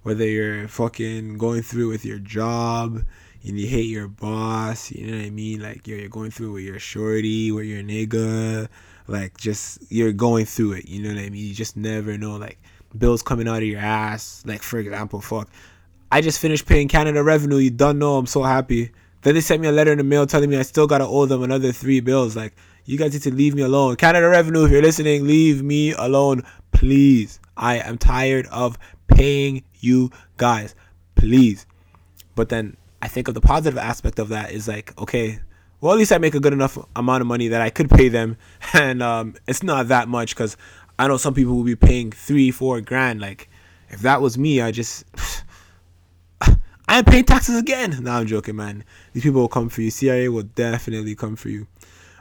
Whether 0.02 0.26
you're 0.26 0.66
fucking 0.66 1.38
going 1.38 1.62
through 1.62 1.90
with 1.90 2.04
your 2.04 2.18
job 2.18 3.04
and 3.44 3.60
you 3.60 3.66
hate 3.68 3.86
your 3.86 4.08
boss, 4.08 4.90
you 4.90 5.06
know 5.06 5.18
what 5.18 5.26
I 5.26 5.30
mean? 5.30 5.60
Like 5.60 5.86
you're, 5.86 5.98
you're 5.98 6.08
going 6.08 6.30
through 6.30 6.52
with 6.54 6.64
your 6.64 6.78
shorty, 6.78 7.52
with 7.52 7.66
your 7.66 7.82
nigga, 7.82 8.68
like 9.10 9.36
just 9.36 9.78
you're 9.90 10.12
going 10.12 10.44
through 10.44 10.72
it 10.72 10.88
you 10.88 11.02
know 11.02 11.08
what 11.08 11.18
i 11.18 11.28
mean? 11.28 11.46
You 11.46 11.54
just 11.54 11.76
never 11.76 12.16
know 12.16 12.36
like 12.36 12.58
bills 12.96 13.22
coming 13.22 13.48
out 13.48 13.58
of 13.58 13.64
your 13.64 13.80
ass 13.80 14.42
like 14.46 14.62
for 14.62 14.78
example 14.78 15.20
fuck. 15.20 15.48
I 16.12 16.20
just 16.20 16.40
finished 16.40 16.66
paying 16.66 16.88
canada 16.88 17.22
revenue 17.22 17.56
you 17.56 17.70
don't 17.70 17.98
know 17.98 18.16
i'm 18.16 18.26
so 18.26 18.42
happy. 18.42 18.92
Then 19.22 19.34
they 19.34 19.42
sent 19.42 19.60
me 19.60 19.68
a 19.68 19.72
letter 19.72 19.92
in 19.92 19.98
the 19.98 20.04
mail 20.04 20.26
telling 20.26 20.50
me 20.50 20.56
i 20.56 20.62
still 20.62 20.86
gotta 20.86 21.06
owe 21.06 21.26
them 21.26 21.42
another 21.42 21.72
three 21.72 22.00
bills 22.00 22.36
like 22.36 22.54
you 22.84 22.96
guys 22.96 23.12
need 23.12 23.22
to 23.22 23.34
leave 23.34 23.54
me 23.54 23.62
alone. 23.62 23.96
Canada 23.96 24.28
revenue 24.28 24.64
if 24.64 24.70
you're 24.70 24.82
listening 24.82 25.26
leave 25.26 25.62
me 25.62 25.92
alone 25.92 26.42
please. 26.72 27.40
I 27.56 27.78
am 27.78 27.98
tired 27.98 28.46
of 28.46 28.78
paying 29.08 29.62
you 29.80 30.10
guys 30.36 30.74
please. 31.14 31.66
But 32.34 32.48
then 32.48 32.76
i 33.02 33.08
think 33.08 33.28
of 33.28 33.34
the 33.34 33.40
positive 33.40 33.78
aspect 33.78 34.18
of 34.18 34.28
that 34.28 34.52
is 34.52 34.68
like 34.68 34.98
okay 35.00 35.40
well, 35.80 35.92
at 35.92 35.98
least 35.98 36.12
I 36.12 36.18
make 36.18 36.34
a 36.34 36.40
good 36.40 36.52
enough 36.52 36.78
amount 36.94 37.22
of 37.22 37.26
money 37.26 37.48
that 37.48 37.60
I 37.60 37.70
could 37.70 37.88
pay 37.90 38.08
them, 38.08 38.36
and 38.74 39.02
um, 39.02 39.34
it's 39.46 39.62
not 39.62 39.88
that 39.88 40.08
much 40.08 40.34
because 40.34 40.56
I 40.98 41.08
know 41.08 41.16
some 41.16 41.34
people 41.34 41.56
will 41.56 41.64
be 41.64 41.76
paying 41.76 42.12
three, 42.12 42.50
four 42.50 42.80
grand. 42.80 43.20
Like, 43.20 43.48
if 43.88 44.00
that 44.00 44.20
was 44.20 44.36
me, 44.36 44.60
I 44.60 44.70
just 44.70 45.04
I 46.40 46.98
am 46.98 47.04
paying 47.04 47.24
taxes 47.24 47.58
again. 47.58 47.98
No, 48.02 48.12
I'm 48.12 48.26
joking, 48.26 48.56
man. 48.56 48.84
These 49.12 49.22
people 49.22 49.40
will 49.40 49.48
come 49.48 49.68
for 49.68 49.80
you. 49.80 49.90
CRA 49.90 50.30
will 50.30 50.42
definitely 50.42 51.14
come 51.14 51.36
for 51.36 51.48
you. 51.48 51.66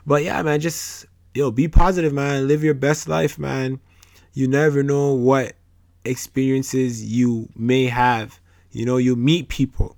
But 0.05 0.23
yeah, 0.23 0.41
man, 0.41 0.59
just 0.59 1.05
yo, 1.33 1.51
be 1.51 1.67
positive, 1.67 2.13
man. 2.13 2.47
Live 2.47 2.63
your 2.63 2.73
best 2.73 3.07
life, 3.07 3.37
man. 3.37 3.79
You 4.33 4.47
never 4.47 4.83
know 4.83 5.13
what 5.13 5.53
experiences 6.05 7.03
you 7.03 7.49
may 7.55 7.85
have. 7.85 8.39
You 8.71 8.85
know, 8.85 8.97
you 8.97 9.15
meet 9.15 9.49
people 9.49 9.97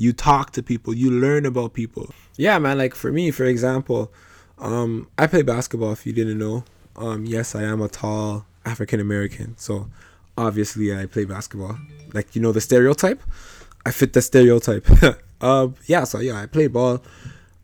You 0.00 0.14
talk 0.14 0.52
to 0.52 0.62
people, 0.62 0.94
you 0.94 1.10
learn 1.10 1.44
about 1.44 1.74
people. 1.74 2.08
Yeah, 2.40 2.58
man, 2.58 2.78
like 2.78 2.94
for 2.94 3.12
me, 3.12 3.30
for 3.32 3.44
example, 3.44 4.10
um, 4.58 5.08
I 5.18 5.26
play 5.26 5.42
basketball 5.42 5.92
if 5.92 6.06
you 6.06 6.14
didn't 6.14 6.38
know. 6.38 6.64
Um, 6.96 7.26
yes, 7.26 7.54
I 7.54 7.64
am 7.64 7.82
a 7.82 7.88
tall 7.88 8.46
African 8.64 8.98
American, 8.98 9.58
so 9.58 9.90
obviously 10.38 10.96
I 10.96 11.04
play 11.04 11.26
basketball. 11.26 11.78
Like 12.14 12.34
you 12.34 12.40
know 12.40 12.50
the 12.50 12.62
stereotype, 12.62 13.22
I 13.84 13.90
fit 13.90 14.14
the 14.14 14.22
stereotype. 14.22 14.88
um, 15.42 15.74
yeah, 15.84 16.04
so 16.04 16.18
yeah, 16.18 16.40
I 16.40 16.46
play 16.46 16.66
ball. 16.66 17.02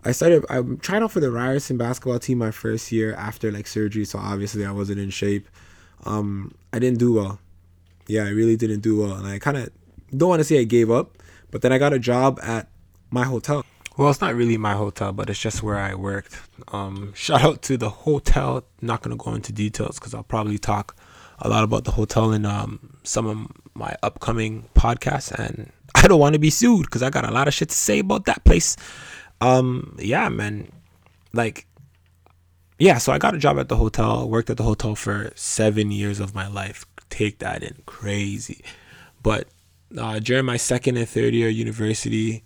I 0.04 0.12
started. 0.12 0.44
I 0.50 0.60
tried 0.82 1.02
out 1.02 1.10
for 1.10 1.20
the 1.20 1.30
Ryerson 1.30 1.78
basketball 1.78 2.18
team 2.18 2.36
my 2.36 2.50
first 2.50 2.92
year 2.92 3.14
after 3.14 3.50
like 3.50 3.66
surgery, 3.66 4.04
so 4.04 4.18
obviously 4.18 4.66
I 4.66 4.72
wasn't 4.72 5.00
in 5.00 5.08
shape. 5.08 5.48
Um, 6.04 6.54
I 6.74 6.80
didn't 6.80 6.98
do 6.98 7.14
well. 7.14 7.40
Yeah, 8.08 8.24
I 8.24 8.28
really 8.28 8.58
didn't 8.58 8.80
do 8.80 9.00
well, 9.00 9.14
and 9.14 9.26
I 9.26 9.38
kind 9.38 9.56
of 9.56 9.70
don't 10.14 10.28
want 10.28 10.40
to 10.40 10.44
say 10.44 10.60
I 10.60 10.64
gave 10.64 10.90
up, 10.90 11.16
but 11.50 11.62
then 11.62 11.72
I 11.72 11.78
got 11.78 11.94
a 11.94 11.98
job 11.98 12.38
at 12.42 12.68
my 13.10 13.24
hotel. 13.24 13.64
Well, 13.96 14.10
it's 14.10 14.20
not 14.20 14.34
really 14.34 14.58
my 14.58 14.74
hotel, 14.74 15.12
but 15.12 15.30
it's 15.30 15.40
just 15.40 15.62
where 15.62 15.78
I 15.78 15.94
worked. 15.94 16.38
Um, 16.68 17.14
shout 17.14 17.42
out 17.42 17.62
to 17.62 17.78
the 17.78 17.88
hotel. 17.88 18.64
Not 18.82 19.02
gonna 19.02 19.16
go 19.16 19.32
into 19.32 19.52
details 19.52 19.98
because 19.98 20.12
I'll 20.12 20.22
probably 20.22 20.58
talk 20.58 20.94
a 21.38 21.48
lot 21.48 21.64
about 21.64 21.84
the 21.84 21.92
hotel 21.92 22.32
in 22.32 22.44
um, 22.44 22.98
some 23.04 23.26
of 23.26 23.48
my 23.74 23.96
upcoming 24.02 24.68
podcasts, 24.74 25.32
and 25.32 25.72
I 25.94 26.08
don't 26.08 26.20
want 26.20 26.34
to 26.34 26.38
be 26.38 26.50
sued 26.50 26.86
because 26.86 27.02
I 27.02 27.08
got 27.08 27.24
a 27.24 27.30
lot 27.30 27.48
of 27.48 27.54
shit 27.54 27.70
to 27.70 27.74
say 27.74 28.00
about 28.00 28.26
that 28.26 28.44
place. 28.44 28.76
Um, 29.40 29.96
yeah, 29.98 30.28
man, 30.28 30.70
like, 31.32 31.66
yeah. 32.78 32.98
So 32.98 33.12
I 33.12 33.18
got 33.18 33.34
a 33.34 33.38
job 33.38 33.58
at 33.58 33.70
the 33.70 33.76
hotel. 33.76 34.28
Worked 34.28 34.50
at 34.50 34.58
the 34.58 34.62
hotel 34.62 34.94
for 34.94 35.32
seven 35.36 35.90
years 35.90 36.20
of 36.20 36.34
my 36.34 36.48
life. 36.48 36.84
Take 37.08 37.38
that 37.38 37.62
in, 37.62 37.82
crazy. 37.86 38.62
But 39.22 39.48
uh, 39.96 40.18
during 40.18 40.44
my 40.44 40.58
second 40.58 40.98
and 40.98 41.08
third 41.08 41.32
year 41.32 41.48
university, 41.48 42.44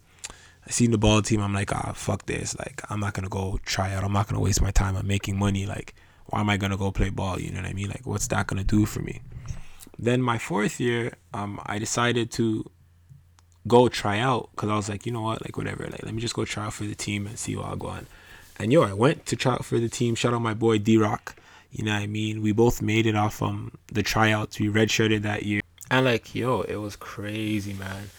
I 0.71 0.73
seen 0.73 0.93
the 0.93 0.99
ball 0.99 1.21
team. 1.21 1.41
I'm 1.41 1.53
like, 1.53 1.73
ah, 1.73 1.93
fuck 1.97 2.27
this. 2.27 2.57
Like, 2.57 2.81
I'm 2.89 3.01
not 3.01 3.13
gonna 3.13 3.29
go 3.29 3.59
try 3.65 3.93
out. 3.93 4.05
I'm 4.05 4.13
not 4.13 4.29
gonna 4.29 4.41
waste 4.41 4.63
my 4.63 4.71
time. 4.71 4.97
I'm 4.97 5.05
making 5.05 5.37
money. 5.37 5.67
Like, 5.67 5.97
why 6.27 6.39
am 6.39 6.49
I 6.49 6.59
gonna 6.59 6.77
go 6.77 6.93
play 6.93 7.11
ball? 7.11 7.41
You 7.41 7.51
know 7.51 7.61
what 7.61 7.69
I 7.69 7.73
mean? 7.73 7.89
Like, 7.89 8.07
what's 8.07 8.29
that 8.29 8.47
gonna 8.47 8.63
do 8.63 8.87
for 8.87 9.01
me? 9.01 9.21
Then 9.99 10.23
my 10.23 10.39
fourth 10.39 10.79
year, 10.79 11.15
um, 11.35 11.61
I 11.67 11.81
decided 11.81 12.31
to 12.33 12.71
go 13.67 13.89
try 13.89 14.21
out 14.21 14.51
because 14.53 14.71
I 14.71 14.77
was 14.77 14.89
like, 14.89 15.07
you 15.07 15.11
know 15.11 15.23
what, 15.23 15.43
like 15.45 15.57
whatever, 15.57 15.83
like 15.89 16.05
let 16.05 16.15
me 16.15 16.21
just 16.21 16.35
go 16.35 16.45
try 16.45 16.67
out 16.67 16.75
for 16.75 16.85
the 16.85 16.95
team 16.95 17.27
and 17.27 17.37
see 17.37 17.57
what 17.57 17.67
I'll 17.67 17.75
go 17.75 17.89
on. 17.89 18.07
And 18.61 18.73
yo, 18.73 18.83
I 18.83 18.93
went 18.93 19.27
to 19.27 19.35
try 19.35 19.55
out 19.55 19.65
for 19.65 19.81
the 19.81 19.89
team. 19.89 20.15
Shout 20.15 20.35
out 20.35 20.41
my 20.41 20.55
boy 20.55 20.79
D 20.79 20.97
Rock. 20.97 21.35
You 21.73 21.85
know 21.85 21.95
what 21.95 22.03
I 22.03 22.07
mean? 22.07 22.43
We 22.43 22.53
both 22.53 22.81
made 22.81 23.07
it 23.07 23.17
off 23.17 23.43
um 23.43 23.73
the 23.93 24.05
tryouts. 24.05 24.61
We 24.61 24.69
redshirted 24.69 25.23
that 25.23 25.43
year. 25.43 25.63
And 25.91 26.05
like, 26.05 26.33
yo, 26.33 26.61
it 26.61 26.77
was 26.77 26.95
crazy, 26.95 27.73
man. 27.73 28.11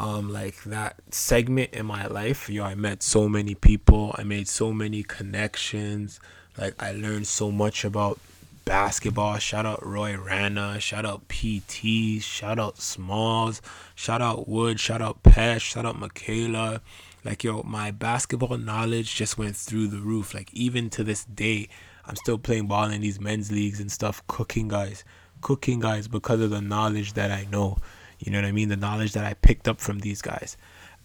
Um, 0.00 0.32
like 0.32 0.62
that 0.64 0.96
segment 1.10 1.70
in 1.72 1.86
my 1.86 2.06
life, 2.06 2.48
yo, 2.48 2.64
I 2.64 2.74
met 2.76 3.02
so 3.02 3.28
many 3.28 3.54
people. 3.54 4.14
I 4.16 4.22
made 4.22 4.46
so 4.46 4.72
many 4.72 5.02
connections. 5.02 6.20
Like 6.56 6.80
I 6.80 6.92
learned 6.92 7.26
so 7.26 7.50
much 7.50 7.84
about 7.84 8.20
basketball. 8.64 9.38
Shout 9.38 9.64
out 9.64 9.84
Roy 9.84 10.16
Rana. 10.16 10.78
Shout 10.78 11.06
out 11.06 11.26
PT. 11.28 12.20
Shout 12.20 12.58
out 12.58 12.78
Smalls. 12.78 13.62
Shout 13.94 14.20
out 14.20 14.46
Wood. 14.46 14.78
Shout 14.78 15.00
out 15.00 15.22
Pesh. 15.22 15.62
Shout 15.62 15.86
out 15.86 15.98
Michaela. 15.98 16.80
Like, 17.24 17.42
yo, 17.42 17.62
my 17.62 17.90
basketball 17.90 18.58
knowledge 18.58 19.14
just 19.14 19.38
went 19.38 19.56
through 19.56 19.88
the 19.88 19.98
roof. 19.98 20.34
Like, 20.34 20.52
even 20.52 20.90
to 20.90 21.02
this 21.02 21.24
day, 21.24 21.68
I'm 22.04 22.16
still 22.16 22.38
playing 22.38 22.68
ball 22.68 22.90
in 22.90 23.00
these 23.00 23.20
men's 23.20 23.50
leagues 23.50 23.80
and 23.80 23.90
stuff, 23.90 24.22
cooking 24.26 24.68
guys. 24.68 25.02
Cooking 25.40 25.80
guys 25.80 26.06
because 26.06 26.40
of 26.40 26.50
the 26.50 26.60
knowledge 26.60 27.14
that 27.14 27.30
I 27.30 27.46
know. 27.50 27.78
You 28.18 28.32
know 28.32 28.38
what 28.38 28.46
I 28.46 28.52
mean? 28.52 28.68
The 28.68 28.76
knowledge 28.76 29.12
that 29.12 29.24
I 29.24 29.34
picked 29.34 29.68
up 29.68 29.80
from 29.80 30.00
these 30.00 30.22
guys. 30.22 30.56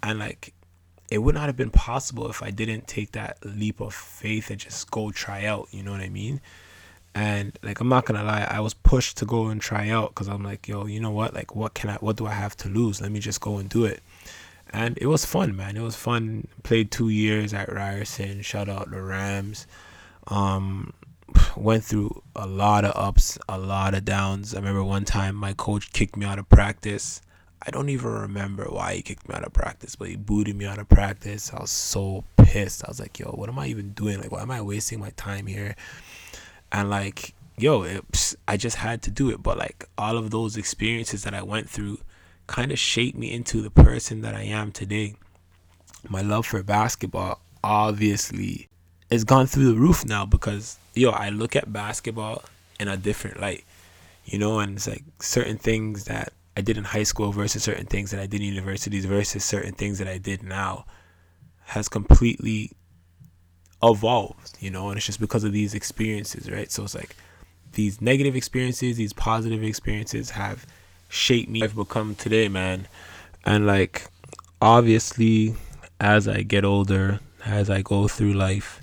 And, 0.01 0.19
like, 0.19 0.53
it 1.11 1.19
would 1.19 1.35
not 1.35 1.45
have 1.45 1.57
been 1.57 1.69
possible 1.69 2.29
if 2.29 2.41
I 2.41 2.51
didn't 2.51 2.87
take 2.87 3.11
that 3.11 3.37
leap 3.43 3.79
of 3.79 3.93
faith 3.93 4.49
and 4.49 4.59
just 4.59 4.89
go 4.91 5.11
try 5.11 5.45
out. 5.45 5.67
You 5.71 5.83
know 5.83 5.91
what 5.91 6.01
I 6.01 6.09
mean? 6.09 6.41
and 7.15 7.57
like 7.61 7.79
i'm 7.79 7.89
not 7.89 8.05
gonna 8.05 8.23
lie 8.23 8.47
i 8.49 8.59
was 8.59 8.73
pushed 8.73 9.17
to 9.17 9.25
go 9.25 9.47
and 9.47 9.61
try 9.61 9.89
out 9.89 10.09
because 10.09 10.27
i'm 10.27 10.43
like 10.43 10.67
yo 10.67 10.85
you 10.85 10.99
know 10.99 11.11
what 11.11 11.33
like 11.33 11.55
what 11.55 11.73
can 11.73 11.89
i 11.89 11.95
what 11.95 12.15
do 12.15 12.25
i 12.25 12.31
have 12.31 12.55
to 12.57 12.67
lose 12.69 13.01
let 13.01 13.11
me 13.11 13.19
just 13.19 13.39
go 13.39 13.57
and 13.57 13.69
do 13.69 13.85
it 13.85 14.01
and 14.71 14.97
it 14.97 15.05
was 15.05 15.23
fun 15.23 15.55
man 15.55 15.77
it 15.77 15.81
was 15.81 15.95
fun 15.95 16.47
played 16.63 16.89
two 16.89 17.09
years 17.09 17.53
at 17.53 17.71
ryerson 17.71 18.41
shout 18.41 18.67
out 18.67 18.89
the 18.89 19.01
rams 19.01 19.67
um 20.27 20.91
went 21.55 21.83
through 21.83 22.23
a 22.35 22.47
lot 22.47 22.85
of 22.85 22.95
ups 22.95 23.37
a 23.47 23.57
lot 23.57 23.93
of 23.93 24.05
downs. 24.05 24.53
I 24.53 24.57
remember 24.57 24.83
one 24.83 25.05
time 25.05 25.35
my 25.35 25.53
coach 25.53 25.91
kicked 25.91 26.17
me 26.17 26.25
out 26.25 26.39
of 26.39 26.49
practice. 26.49 27.21
I 27.65 27.71
don't 27.71 27.89
even 27.89 28.11
remember 28.11 28.65
why 28.65 28.95
he 28.95 29.01
kicked 29.01 29.27
me 29.29 29.35
out 29.35 29.43
of 29.43 29.53
practice 29.53 29.95
but 29.95 30.09
he 30.09 30.15
booted 30.15 30.55
me 30.55 30.65
out 30.65 30.79
of 30.79 30.89
practice. 30.89 31.53
I 31.53 31.61
was 31.61 31.71
so 31.71 32.23
pissed. 32.37 32.83
I 32.85 32.89
was 32.89 32.99
like 32.99 33.19
yo 33.19 33.31
what 33.31 33.49
am 33.49 33.59
i 33.59 33.67
even 33.67 33.89
doing? 33.91 34.19
Like 34.19 34.31
why 34.31 34.41
am 34.41 34.51
i 34.51 34.61
wasting 34.61 34.99
my 34.99 35.11
time 35.11 35.45
here? 35.45 35.75
And 36.71 36.89
like 36.89 37.33
yo 37.57 37.83
it, 37.83 38.35
i 38.47 38.57
just 38.57 38.77
had 38.77 39.01
to 39.03 39.11
do 39.11 39.29
it. 39.29 39.41
But 39.41 39.57
like 39.57 39.87
all 39.97 40.17
of 40.17 40.31
those 40.31 40.57
experiences 40.57 41.23
that 41.23 41.33
i 41.33 41.41
went 41.41 41.69
through 41.69 41.99
kind 42.47 42.71
of 42.71 42.79
shaped 42.79 43.17
me 43.17 43.31
into 43.31 43.61
the 43.61 43.71
person 43.71 44.21
that 44.21 44.35
i 44.35 44.43
am 44.43 44.71
today. 44.71 45.15
My 46.09 46.21
love 46.21 46.45
for 46.45 46.61
basketball 46.63 47.39
obviously 47.63 48.67
has 49.09 49.23
gone 49.23 49.47
through 49.47 49.71
the 49.71 49.79
roof 49.79 50.05
now 50.05 50.25
because 50.25 50.77
yo 50.93 51.11
i 51.11 51.29
look 51.29 51.55
at 51.55 51.71
basketball 51.71 52.43
in 52.79 52.87
a 52.87 52.97
different 52.97 53.39
light 53.39 53.63
you 54.25 54.37
know 54.37 54.59
and 54.59 54.77
it's 54.77 54.87
like 54.87 55.03
certain 55.19 55.57
things 55.57 56.05
that 56.05 56.33
i 56.55 56.61
did 56.61 56.77
in 56.77 56.83
high 56.83 57.03
school 57.03 57.31
versus 57.31 57.63
certain 57.63 57.85
things 57.85 58.11
that 58.11 58.19
i 58.19 58.25
did 58.25 58.41
in 58.41 58.47
universities 58.47 59.05
versus 59.05 59.43
certain 59.43 59.73
things 59.73 59.97
that 59.99 60.07
i 60.07 60.17
did 60.17 60.43
now 60.43 60.85
has 61.65 61.87
completely 61.87 62.71
evolved, 63.83 64.57
you 64.59 64.71
know, 64.71 64.89
and 64.89 64.97
it's 64.97 65.05
just 65.05 65.19
because 65.19 65.43
of 65.43 65.51
these 65.51 65.73
experiences, 65.73 66.49
right? 66.49 66.71
So 66.71 66.83
it's 66.83 66.95
like 66.95 67.15
these 67.73 68.01
negative 68.01 68.35
experiences, 68.35 68.97
these 68.97 69.13
positive 69.13 69.63
experiences 69.63 70.31
have 70.31 70.65
shaped 71.09 71.49
me. 71.49 71.63
I've 71.63 71.75
become 71.75 72.15
today, 72.15 72.47
man. 72.47 72.87
And 73.45 73.67
like, 73.67 74.07
obviously, 74.61 75.55
as 75.99 76.27
I 76.27 76.41
get 76.41 76.63
older, 76.63 77.19
as 77.45 77.69
I 77.69 77.81
go 77.81 78.07
through 78.07 78.33
life, 78.33 78.81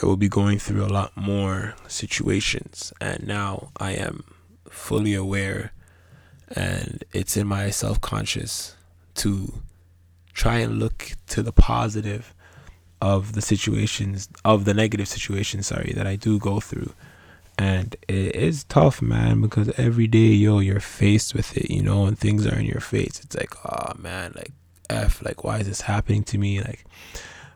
I 0.00 0.06
will 0.06 0.16
be 0.16 0.28
going 0.28 0.58
through 0.58 0.84
a 0.84 0.88
lot 0.88 1.16
more 1.16 1.74
situations. 1.88 2.92
And 3.00 3.26
now 3.26 3.70
I 3.76 3.92
am 3.92 4.24
fully 4.68 5.14
aware, 5.14 5.72
and 6.48 7.04
it's 7.12 7.36
in 7.36 7.46
my 7.46 7.70
self 7.70 8.00
conscious 8.00 8.76
to 9.16 9.62
try 10.32 10.58
and 10.58 10.78
look 10.78 11.12
to 11.28 11.42
the 11.42 11.52
positive 11.52 12.34
of 13.00 13.34
the 13.34 13.42
situations 13.42 14.28
of 14.44 14.64
the 14.64 14.74
negative 14.74 15.06
situations 15.06 15.66
sorry 15.66 15.92
that 15.94 16.06
I 16.06 16.16
do 16.16 16.38
go 16.38 16.58
through 16.58 16.92
and 17.58 17.94
it 18.08 18.34
is 18.34 18.64
tough 18.64 19.02
man 19.02 19.40
because 19.40 19.68
every 19.78 20.06
day 20.06 20.32
yo 20.32 20.58
you're 20.58 20.80
faced 20.80 21.34
with 21.34 21.56
it 21.56 21.70
you 21.70 21.82
know 21.82 22.06
and 22.06 22.18
things 22.18 22.46
are 22.46 22.58
in 22.58 22.64
your 22.64 22.80
face 22.80 23.20
it's 23.22 23.36
like 23.36 23.54
oh 23.66 23.92
man 23.98 24.32
like 24.34 24.52
f 24.90 25.22
like 25.22 25.44
why 25.44 25.58
is 25.58 25.66
this 25.66 25.82
happening 25.82 26.24
to 26.24 26.38
me 26.38 26.60
like 26.60 26.84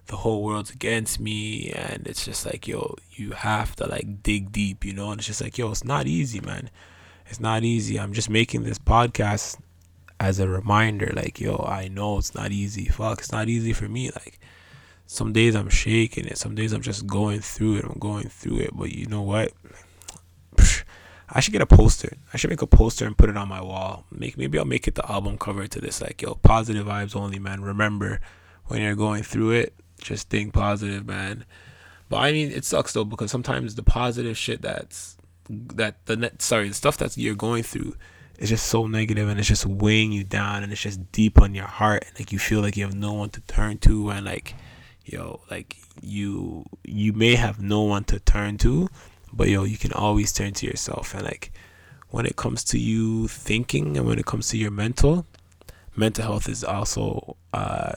the 0.09 0.17
whole 0.17 0.43
world's 0.43 0.71
against 0.71 1.21
me 1.21 1.71
and 1.71 2.07
it's 2.07 2.25
just 2.25 2.45
like 2.45 2.67
yo 2.67 2.95
you 3.13 3.31
have 3.33 3.77
to 3.77 3.87
like 3.87 4.23
dig 4.23 4.51
deep 4.53 4.85
you 4.85 4.93
know 4.93 5.11
and 5.11 5.21
it's 5.21 5.27
just 5.27 5.41
like 5.41 5.57
yo 5.57 5.71
it's 5.71 5.85
not 5.85 6.07
easy 6.07 6.41
man 6.41 6.71
it's 7.27 7.41
not 7.41 7.63
easy 7.63 7.99
i'm 7.99 8.13
just 8.13 8.29
making 8.31 8.63
this 8.65 8.79
podcast 8.79 9.59
as 10.21 10.41
a 10.41 10.49
reminder 10.49 11.13
like 11.15 11.41
yo 11.41 11.65
i 11.69 11.89
know 11.89 12.19
it's 12.19 12.35
not 12.35 12.51
easy 12.51 12.87
fuck 12.87 13.19
it's 13.19 13.33
not 13.33 13.49
easy 13.49 13.73
for 13.73 13.89
me 13.89 14.11
like 14.11 14.41
some 15.11 15.33
days 15.33 15.55
I'm 15.55 15.71
shaking 15.71 16.27
it. 16.27 16.37
Some 16.37 16.55
days 16.55 16.75
I'm 16.75 16.83
just 16.83 17.07
going 17.07 17.41
through 17.41 17.77
it. 17.77 17.85
I'm 17.87 17.99
going 17.99 18.29
through 18.29 18.59
it. 18.59 18.77
But 18.77 18.93
you 18.93 19.07
know 19.07 19.23
what? 19.23 19.55
I 21.31 21.41
should 21.41 21.53
get 21.53 21.63
a 21.63 21.67
poster. 21.67 22.13
I 22.33 22.37
should 22.37 22.51
make 22.51 22.61
a 22.61 22.67
poster 22.67 23.07
and 23.07 23.17
put 23.17 23.31
it 23.31 23.37
on 23.37 23.49
my 23.49 23.63
wall. 23.63 24.05
Make 24.11 24.37
maybe 24.37 24.59
I'll 24.59 24.67
make 24.67 24.87
it 24.87 24.97
the 24.97 25.11
album 25.11 25.39
cover 25.39 25.67
to 25.67 25.81
this. 25.81 26.03
Like 26.03 26.21
yo, 26.21 26.35
positive 26.35 26.87
vibes 26.87 27.17
only, 27.17 27.39
man. 27.39 27.63
Remember, 27.63 28.21
when 28.67 28.83
you're 28.83 28.95
going 28.95 29.23
through 29.23 29.53
it, 29.53 29.75
just 29.99 30.29
think 30.31 30.53
positive, 30.53 31.07
man. 31.07 31.45
But 32.09 32.19
I 32.19 32.33
mean, 32.33 32.51
it 32.51 32.65
sucks 32.65 32.93
though 32.93 33.05
because 33.05 33.31
sometimes 33.31 33.75
the 33.75 33.83
positive 33.83 34.37
shit 34.37 34.63
that's 34.63 35.17
that 35.51 36.05
the 36.07 36.17
net 36.17 36.43
sorry 36.43 36.69
the 36.69 36.75
stuff 36.75 36.99
that 36.99 37.17
you're 37.17 37.35
going 37.35 37.63
through 37.63 37.97
is 38.39 38.51
just 38.51 38.67
so 38.67 38.87
negative 38.87 39.29
and 39.29 39.39
it's 39.39 39.49
just 39.49 39.67
weighing 39.67 40.13
you 40.13 40.23
down 40.23 40.63
and 40.63 40.71
it's 40.73 40.83
just 40.83 41.11
deep 41.11 41.41
on 41.41 41.55
your 41.55 41.67
heart 41.67 42.05
and 42.07 42.19
like 42.19 42.33
you 42.33 42.39
feel 42.39 42.61
like 42.61 42.77
you 42.77 42.85
have 42.85 42.95
no 42.95 43.13
one 43.15 43.31
to 43.31 43.41
turn 43.43 43.79
to 43.79 44.11
and 44.11 44.27
like 44.27 44.55
yo, 45.13 45.41
like 45.51 45.77
you 46.01 46.65
you 46.85 47.13
may 47.13 47.35
have 47.35 47.61
no 47.61 47.83
one 47.83 48.05
to 48.05 48.19
turn 48.21 48.59
to, 48.59 48.89
but 49.33 49.49
yo, 49.49 49.65
you 49.65 49.79
can 49.79 49.93
always 49.93 50.33
turn 50.33 50.53
to 50.55 50.67
yourself. 50.67 51.15
And 51.15 51.25
like 51.25 51.53
when 52.11 52.27
it 52.27 52.37
comes 52.37 52.65
to 52.65 52.79
you 52.79 53.29
thinking 53.29 53.97
and 53.97 54.07
when 54.07 54.19
it 54.19 54.27
comes 54.27 54.49
to 54.51 54.59
your 54.59 54.71
mental, 54.71 55.27
mental 55.97 56.25
health 56.25 56.49
is 56.49 56.63
also 56.65 57.37
uh, 57.53 57.95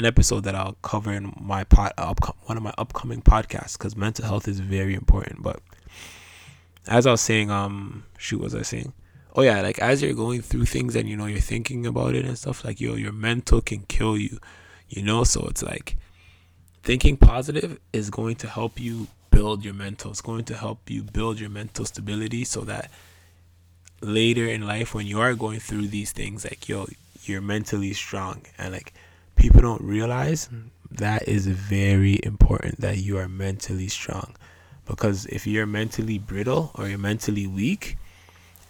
an 0.00 0.06
episode 0.06 0.44
that 0.44 0.54
I'll 0.54 0.76
cover 0.82 1.12
in 1.12 1.32
my 1.40 1.64
pot 1.64 1.92
up, 1.96 2.36
one 2.46 2.56
of 2.56 2.62
my 2.62 2.74
upcoming 2.76 3.22
podcasts 3.22 3.78
because 3.78 3.96
mental 3.96 4.24
health 4.24 4.48
is 4.48 4.60
very 4.60 4.94
important. 4.94 5.42
But 5.42 5.60
as 6.88 7.06
I 7.06 7.12
was 7.12 7.20
saying, 7.20 7.50
um, 7.50 8.04
shoot, 8.18 8.40
was 8.40 8.54
I 8.54 8.62
saying? 8.62 8.92
oh 9.36 9.42
yeah, 9.42 9.60
like 9.60 9.78
as 9.78 10.02
you're 10.02 10.14
going 10.14 10.42
through 10.42 10.66
things 10.66 10.96
and 10.96 11.08
you 11.08 11.16
know 11.16 11.26
you're 11.26 11.40
thinking 11.40 11.86
about 11.86 12.14
it 12.14 12.24
and 12.24 12.36
stuff, 12.38 12.64
like 12.64 12.80
yo, 12.80 12.94
your 12.94 13.12
mental 13.12 13.60
can 13.60 13.80
kill 13.82 14.16
you, 14.16 14.38
you 14.88 15.02
know. 15.02 15.24
So 15.24 15.46
it's 15.48 15.62
like 15.62 15.96
thinking 16.82 17.16
positive 17.16 17.78
is 17.92 18.10
going 18.10 18.36
to 18.36 18.48
help 18.48 18.80
you 18.80 19.08
build 19.30 19.64
your 19.64 19.74
mental. 19.74 20.10
It's 20.10 20.20
going 20.20 20.44
to 20.44 20.56
help 20.56 20.90
you 20.90 21.02
build 21.02 21.38
your 21.38 21.50
mental 21.50 21.84
stability 21.84 22.44
so 22.44 22.62
that 22.62 22.90
later 24.00 24.46
in 24.46 24.66
life 24.66 24.94
when 24.94 25.06
you 25.06 25.20
are 25.20 25.34
going 25.34 25.60
through 25.60 25.88
these 25.88 26.12
things, 26.12 26.44
like 26.44 26.68
yo, 26.68 26.86
you're 27.24 27.42
mentally 27.42 27.92
strong 27.92 28.42
and 28.58 28.72
like 28.72 28.92
people 29.40 29.60
don't 29.60 29.82
realize 29.82 30.48
that 30.90 31.26
is 31.26 31.46
very 31.46 32.20
important 32.22 32.80
that 32.80 32.98
you 32.98 33.16
are 33.18 33.28
mentally 33.28 33.88
strong 33.88 34.34
because 34.86 35.26
if 35.26 35.46
you're 35.46 35.66
mentally 35.66 36.18
brittle 36.18 36.70
or 36.74 36.88
you're 36.88 36.98
mentally 36.98 37.46
weak 37.46 37.96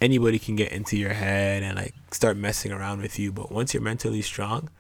anybody 0.00 0.38
can 0.38 0.56
get 0.56 0.72
into 0.72 0.96
your 0.96 1.12
head 1.12 1.62
and 1.62 1.76
like 1.76 1.94
start 2.10 2.36
messing 2.36 2.72
around 2.72 3.02
with 3.02 3.18
you. 3.18 3.32
But 3.32 3.52
once 3.52 3.74
you're 3.74 3.82
mentally 3.82 4.22
strong, 4.22 4.70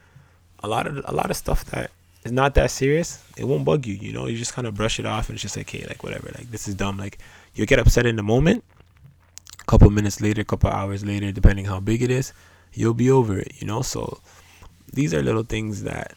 a 0.62 0.68
lot 0.68 0.86
of 0.86 1.02
a 1.04 1.12
lot 1.12 1.30
of 1.30 1.36
stuff 1.36 1.64
that 1.66 1.90
is 2.24 2.32
not 2.32 2.54
that 2.54 2.70
serious, 2.70 3.22
it 3.36 3.44
won't 3.44 3.64
bug 3.64 3.86
you. 3.86 3.94
You 3.94 4.12
know, 4.12 4.26
you 4.26 4.36
just 4.36 4.54
kind 4.54 4.66
of 4.66 4.74
brush 4.74 4.98
it 4.98 5.06
off 5.06 5.28
and 5.28 5.36
it's 5.36 5.42
just 5.42 5.56
like, 5.56 5.70
hey, 5.70 5.84
like 5.86 6.02
whatever, 6.02 6.30
like 6.36 6.50
this 6.50 6.68
is 6.68 6.74
dumb. 6.74 6.96
Like 6.96 7.18
you'll 7.54 7.66
get 7.66 7.78
upset 7.78 8.06
in 8.06 8.16
the 8.16 8.22
moment. 8.22 8.64
A 9.60 9.64
couple 9.64 9.90
minutes 9.90 10.20
later, 10.20 10.40
a 10.40 10.44
couple 10.44 10.70
hours 10.70 11.04
later, 11.04 11.30
depending 11.30 11.66
how 11.66 11.80
big 11.80 12.02
it 12.02 12.10
is, 12.10 12.32
you'll 12.72 12.94
be 12.94 13.10
over 13.10 13.38
it. 13.38 13.52
You 13.60 13.66
know, 13.66 13.82
so 13.82 14.20
these 14.92 15.14
are 15.14 15.22
little 15.22 15.42
things 15.42 15.82
that 15.82 16.14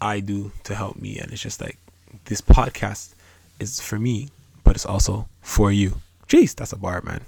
I 0.00 0.20
do 0.20 0.52
to 0.64 0.74
help 0.74 0.96
me, 0.96 1.18
and 1.18 1.32
it's 1.32 1.42
just 1.42 1.60
like 1.60 1.78
this 2.26 2.40
podcast 2.40 3.14
is 3.58 3.80
for 3.80 3.98
me, 3.98 4.28
but 4.64 4.76
it's 4.76 4.86
also 4.86 5.28
for 5.42 5.72
you. 5.72 6.00
Jeez, 6.28 6.54
that's 6.54 6.72
a 6.72 6.76
bar, 6.76 7.02
man. 7.02 7.22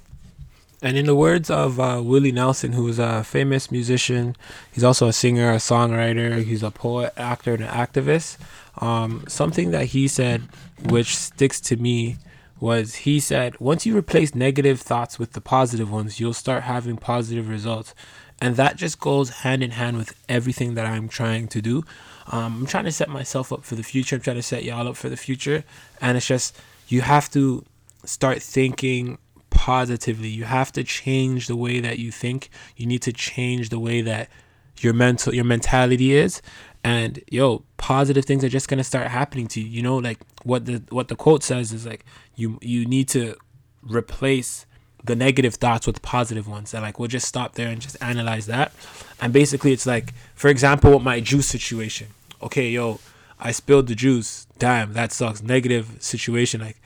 And 0.83 0.97
in 0.97 1.05
the 1.05 1.15
words 1.15 1.51
of 1.51 1.79
uh, 1.79 2.01
Willie 2.03 2.33
Nelson, 2.33 2.73
who's 2.73 2.99
a 2.99 3.23
famous 3.23 3.71
musician, 3.71 4.35
he's 4.73 4.85
also 4.85 5.09
a 5.09 5.13
singer, 5.13 5.53
a 5.53 5.57
songwriter, 5.57 6.43
he's 6.43 6.63
a 6.63 6.71
poet, 6.71 7.13
actor, 7.19 7.53
and 7.53 7.65
an 7.65 7.69
activist. 7.69 8.39
Um, 8.79 9.25
something 9.29 9.73
that 9.73 9.87
he 9.87 10.09
said, 10.09 10.43
which 10.83 11.17
sticks 11.17 11.61
to 11.63 11.77
me, 11.77 12.17
was 12.61 12.95
he 12.95 13.21
said, 13.21 13.59
once 13.61 13.85
you 13.85 13.97
replace 13.97 14.35
negative 14.35 14.81
thoughts 14.81 15.19
with 15.19 15.33
the 15.33 15.41
positive 15.41 15.91
ones, 15.91 16.21
you'll 16.21 16.35
start 16.35 16.63
having 16.63 16.97
positive 16.97 17.49
results. 17.49 17.95
And 18.41 18.57
that 18.57 18.77
just 18.77 19.01
goes 19.01 19.31
hand 19.31 19.63
in 19.63 19.73
hand 19.73 19.99
with 19.99 20.15
everything 20.29 20.75
that 20.75 20.87
I'm 20.87 21.09
trying 21.09 21.49
to 21.49 21.61
do. 21.61 21.85
Um, 22.29 22.61
I'm 22.61 22.67
trying 22.67 22.85
to 22.85 22.93
set 22.93 23.09
myself 23.09 23.53
up 23.53 23.65
for 23.65 23.75
the 23.75 23.83
future. 23.83 24.17
I'm 24.17 24.23
trying 24.23 24.37
to 24.37 24.43
set 24.43 24.65
y'all 24.65 24.89
up 24.89 24.97
for 24.97 25.09
the 25.09 25.17
future. 25.17 25.65
And 26.01 26.17
it's 26.17 26.27
just, 26.27 26.57
you 26.89 27.03
have 27.03 27.31
to 27.33 27.65
start 28.05 28.41
thinking 28.41 29.19
positively. 29.51 30.29
You 30.29 30.45
have 30.45 30.73
to 30.73 30.85
change 30.85 31.47
the 31.47 31.57
way 31.57 31.81
that 31.81 31.99
you 31.99 32.11
think. 32.11 32.49
You 32.77 32.87
need 32.87 33.03
to 33.03 33.13
change 33.13 33.69
the 33.69 33.79
way 33.79 34.01
that 34.01 34.31
your 34.79 34.95
mental 34.95 35.35
your 35.35 35.45
mentality 35.45 36.13
is. 36.13 36.41
And 36.83 37.23
yo, 37.31 37.65
positive 37.77 38.25
things 38.25 38.43
are 38.43 38.49
just 38.49 38.69
gonna 38.69 38.85
start 38.85 39.09
happening 39.09 39.47
to 39.49 39.61
you. 39.61 39.67
You 39.67 39.83
know, 39.83 39.97
like 39.97 40.19
what 40.45 40.65
the 40.65 40.83
what 40.89 41.09
the 41.09 41.17
quote 41.17 41.43
says 41.43 41.73
is 41.73 41.85
like 41.85 42.05
you 42.37 42.59
you 42.63 42.87
need 42.87 43.09
to 43.11 43.37
replace 43.83 44.67
the 45.05 45.17
negative 45.17 45.55
thoughts 45.55 45.87
with 45.87 46.03
positive 46.03 46.49
ones. 46.49 46.75
And 46.75 46.83
like 46.83 46.99
we'll 46.99 47.09
just 47.09 47.27
stop 47.27 47.55
there 47.55 47.69
and 47.69 47.81
just 47.81 47.97
analyze 48.01 48.47
that. 48.47 48.73
And 49.21 49.33
basically 49.33 49.73
it's 49.73 49.87
like, 49.87 50.13
for 50.35 50.49
example, 50.49 50.93
with 50.93 51.03
my 51.03 51.21
juice 51.21 51.47
situation. 51.47 52.09
Okay, 52.43 52.71
yo, 52.71 53.01
I 53.39 53.53
spilled 53.53 53.87
the 53.87 53.95
juice. 53.95 54.47
Damn, 54.59 54.93
that 54.95 55.13
sucks. 55.13 55.43
Negative 55.43 55.97
situation. 56.01 56.61
Like, 56.61 56.77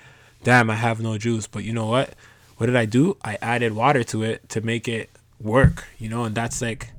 damn, 0.43 0.71
I 0.71 0.75
have 0.75 1.01
no 1.01 1.19
juice. 1.19 1.47
But 1.47 1.65
you 1.65 1.73
know 1.73 1.87
what? 1.87 2.15
what 2.57 2.67
did 2.67 2.77
I 2.77 2.85
do? 2.85 3.17
I 3.25 3.39
added 3.43 3.75
water 3.75 4.05
to 4.05 4.23
it 4.23 4.49
to 4.51 4.61
make 4.61 4.89
it 4.89 5.11
work, 5.41 5.87
you 5.99 6.09
know, 6.09 6.25
and 6.25 6.35
that's 6.35 6.63
like 6.63 6.91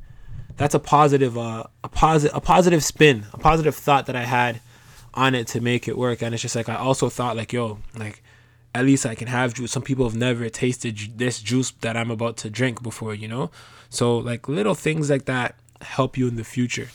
that's 0.57 0.75
a 0.75 0.79
positive 0.79 1.37
uh 1.37 1.63
a 1.83 1.89
positive 1.89 2.35
a 2.35 2.41
positive 2.41 2.83
spin, 2.83 3.25
a 3.33 3.37
positive 3.37 3.75
thought 3.75 4.05
that 4.07 4.15
I 4.15 4.23
had 4.23 4.61
on 5.13 5.33
it 5.33 5.47
to 5.47 5.61
make 5.61 5.87
it 5.87 5.97
work 5.97 6.21
and 6.21 6.33
it's 6.33 6.41
just 6.41 6.55
like 6.55 6.67
I 6.67 6.75
also 6.75 7.09
thought 7.09 7.37
like 7.37 7.53
yo, 7.53 7.79
like 7.97 8.21
at 8.75 8.83
least 8.83 9.05
I 9.05 9.15
can 9.15 9.29
have 9.29 9.53
juice. 9.53 9.71
Some 9.71 9.83
people 9.83 10.03
have 10.03 10.17
never 10.17 10.49
tasted 10.49 10.97
this 11.17 11.39
juice 11.39 11.71
that 11.79 11.95
I'm 11.95 12.11
about 12.11 12.35
to 12.37 12.49
drink 12.49 12.83
before, 12.83 13.15
you 13.15 13.27
know? 13.27 13.49
So 13.89 14.17
like 14.17 14.49
little 14.49 14.75
things 14.75 15.09
like 15.09 15.25
that 15.25 15.55
help 15.79 16.17
you 16.17 16.27
in 16.27 16.35
the 16.35 16.43
future. 16.43 16.89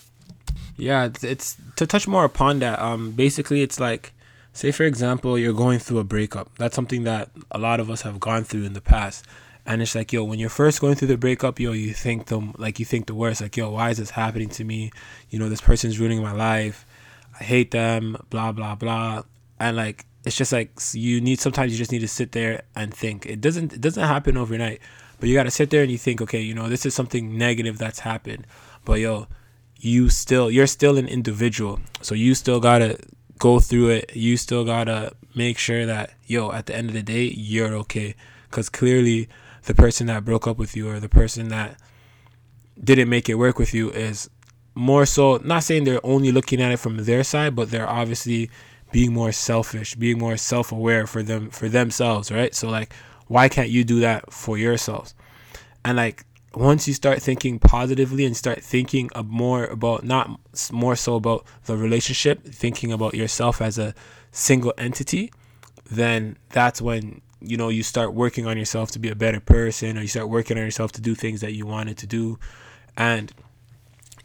Yeah, 0.76 1.08
it's, 1.22 1.56
to 1.76 1.86
touch 1.86 2.06
more 2.06 2.26
upon 2.26 2.58
that. 2.58 2.78
Um 2.78 3.12
basically 3.12 3.62
it's 3.62 3.80
like 3.80 4.12
say 4.52 4.70
for 4.72 4.84
example 4.84 5.38
you're 5.38 5.54
going 5.54 5.78
through 5.78 6.00
a 6.00 6.04
breakup 6.04 6.50
that's 6.58 6.74
something 6.74 7.04
that 7.04 7.30
a 7.52 7.58
lot 7.58 7.78
of 7.78 7.88
us 7.88 8.02
have 8.02 8.18
gone 8.18 8.42
through 8.42 8.64
in 8.64 8.72
the 8.72 8.80
past 8.80 9.24
and 9.64 9.80
it's 9.80 9.94
like 9.94 10.12
yo 10.12 10.24
when 10.24 10.40
you're 10.40 10.50
first 10.50 10.80
going 10.80 10.96
through 10.96 11.06
the 11.06 11.16
breakup 11.16 11.60
yo 11.60 11.70
you 11.70 11.94
think 11.94 12.26
the 12.26 12.52
like 12.58 12.80
you 12.80 12.84
think 12.84 13.06
the 13.06 13.14
worst 13.14 13.40
like 13.40 13.56
yo 13.56 13.70
why 13.70 13.90
is 13.90 13.98
this 13.98 14.10
happening 14.10 14.48
to 14.48 14.64
me 14.64 14.90
you 15.30 15.38
know 15.38 15.48
this 15.48 15.60
person's 15.60 16.00
ruining 16.00 16.20
my 16.20 16.32
life 16.32 16.84
i 17.38 17.44
hate 17.44 17.70
them 17.70 18.16
blah 18.28 18.50
blah 18.50 18.74
blah 18.74 19.22
and 19.60 19.76
like 19.76 20.04
it's 20.24 20.36
just 20.36 20.52
like 20.52 20.70
you 20.92 21.20
need 21.20 21.40
sometimes 21.40 21.72
you 21.72 21.78
just 21.78 21.92
need 21.92 22.00
to 22.00 22.08
sit 22.08 22.32
there 22.32 22.62
and 22.74 22.92
think 22.92 23.26
it 23.26 23.40
doesn't 23.40 23.72
it 23.72 23.80
doesn't 23.80 24.04
happen 24.04 24.36
overnight 24.36 24.80
but 25.18 25.28
you 25.28 25.34
got 25.34 25.44
to 25.44 25.50
sit 25.50 25.70
there 25.70 25.82
and 25.82 25.90
you 25.90 25.98
think 25.98 26.20
okay 26.20 26.40
you 26.40 26.54
know 26.54 26.68
this 26.68 26.84
is 26.84 26.94
something 26.94 27.36
negative 27.36 27.78
that's 27.78 28.00
happened 28.00 28.46
but 28.84 29.00
yo 29.00 29.26
you 29.76 30.08
still 30.10 30.50
you're 30.50 30.66
still 30.66 30.98
an 30.98 31.08
individual 31.08 31.80
so 32.02 32.14
you 32.14 32.34
still 32.34 32.60
got 32.60 32.78
to 32.78 32.98
go 33.40 33.58
through 33.58 33.88
it, 33.88 34.14
you 34.14 34.36
still 34.36 34.64
gotta 34.64 35.12
make 35.34 35.58
sure 35.58 35.84
that 35.86 36.12
yo, 36.26 36.52
at 36.52 36.66
the 36.66 36.76
end 36.76 36.88
of 36.88 36.94
the 36.94 37.02
day, 37.02 37.24
you're 37.24 37.74
okay. 37.74 38.14
Because 38.48 38.68
clearly, 38.68 39.28
the 39.64 39.74
person 39.74 40.06
that 40.06 40.24
broke 40.24 40.46
up 40.46 40.58
with 40.58 40.76
you 40.76 40.88
or 40.88 41.00
the 41.00 41.08
person 41.08 41.48
that 41.48 41.80
didn't 42.82 43.08
make 43.08 43.28
it 43.28 43.34
work 43.34 43.58
with 43.58 43.74
you 43.74 43.90
is 43.90 44.30
more 44.74 45.04
so 45.04 45.40
not 45.42 45.64
saying 45.64 45.84
they're 45.84 46.04
only 46.06 46.30
looking 46.30 46.60
at 46.62 46.70
it 46.70 46.78
from 46.78 47.04
their 47.04 47.24
side, 47.24 47.56
but 47.56 47.70
they're 47.70 47.88
obviously 47.88 48.50
being 48.92 49.12
more 49.12 49.32
selfish, 49.32 49.94
being 49.94 50.18
more 50.18 50.36
self-aware 50.36 51.06
for 51.06 51.22
them 51.22 51.50
for 51.50 51.68
themselves, 51.68 52.30
right? 52.30 52.54
So 52.54 52.68
like, 52.68 52.92
why 53.28 53.48
can't 53.48 53.70
you 53.70 53.84
do 53.84 54.00
that 54.00 54.32
for 54.32 54.58
yourselves? 54.58 55.14
And 55.84 55.96
like 55.96 56.24
once 56.54 56.88
you 56.88 56.94
start 56.94 57.22
thinking 57.22 57.58
positively 57.58 58.24
and 58.24 58.36
start 58.36 58.62
thinking 58.62 59.08
more 59.24 59.64
about 59.66 60.04
not 60.04 60.40
more 60.72 60.96
so 60.96 61.14
about 61.14 61.46
the 61.66 61.76
relationship, 61.76 62.42
thinking 62.44 62.92
about 62.92 63.14
yourself 63.14 63.62
as 63.62 63.78
a 63.78 63.94
single 64.32 64.74
entity, 64.76 65.32
then 65.90 66.36
that's 66.50 66.82
when 66.82 67.20
you 67.40 67.56
know 67.56 67.68
you 67.68 67.82
start 67.82 68.12
working 68.12 68.46
on 68.46 68.58
yourself 68.58 68.90
to 68.90 68.98
be 68.98 69.08
a 69.08 69.14
better 69.14 69.40
person 69.40 69.96
or 69.96 70.02
you 70.02 70.08
start 70.08 70.28
working 70.28 70.58
on 70.58 70.64
yourself 70.64 70.92
to 70.92 71.00
do 71.00 71.14
things 71.14 71.40
that 71.40 71.52
you 71.52 71.66
wanted 71.66 71.96
to 71.98 72.06
do. 72.06 72.38
And 72.96 73.32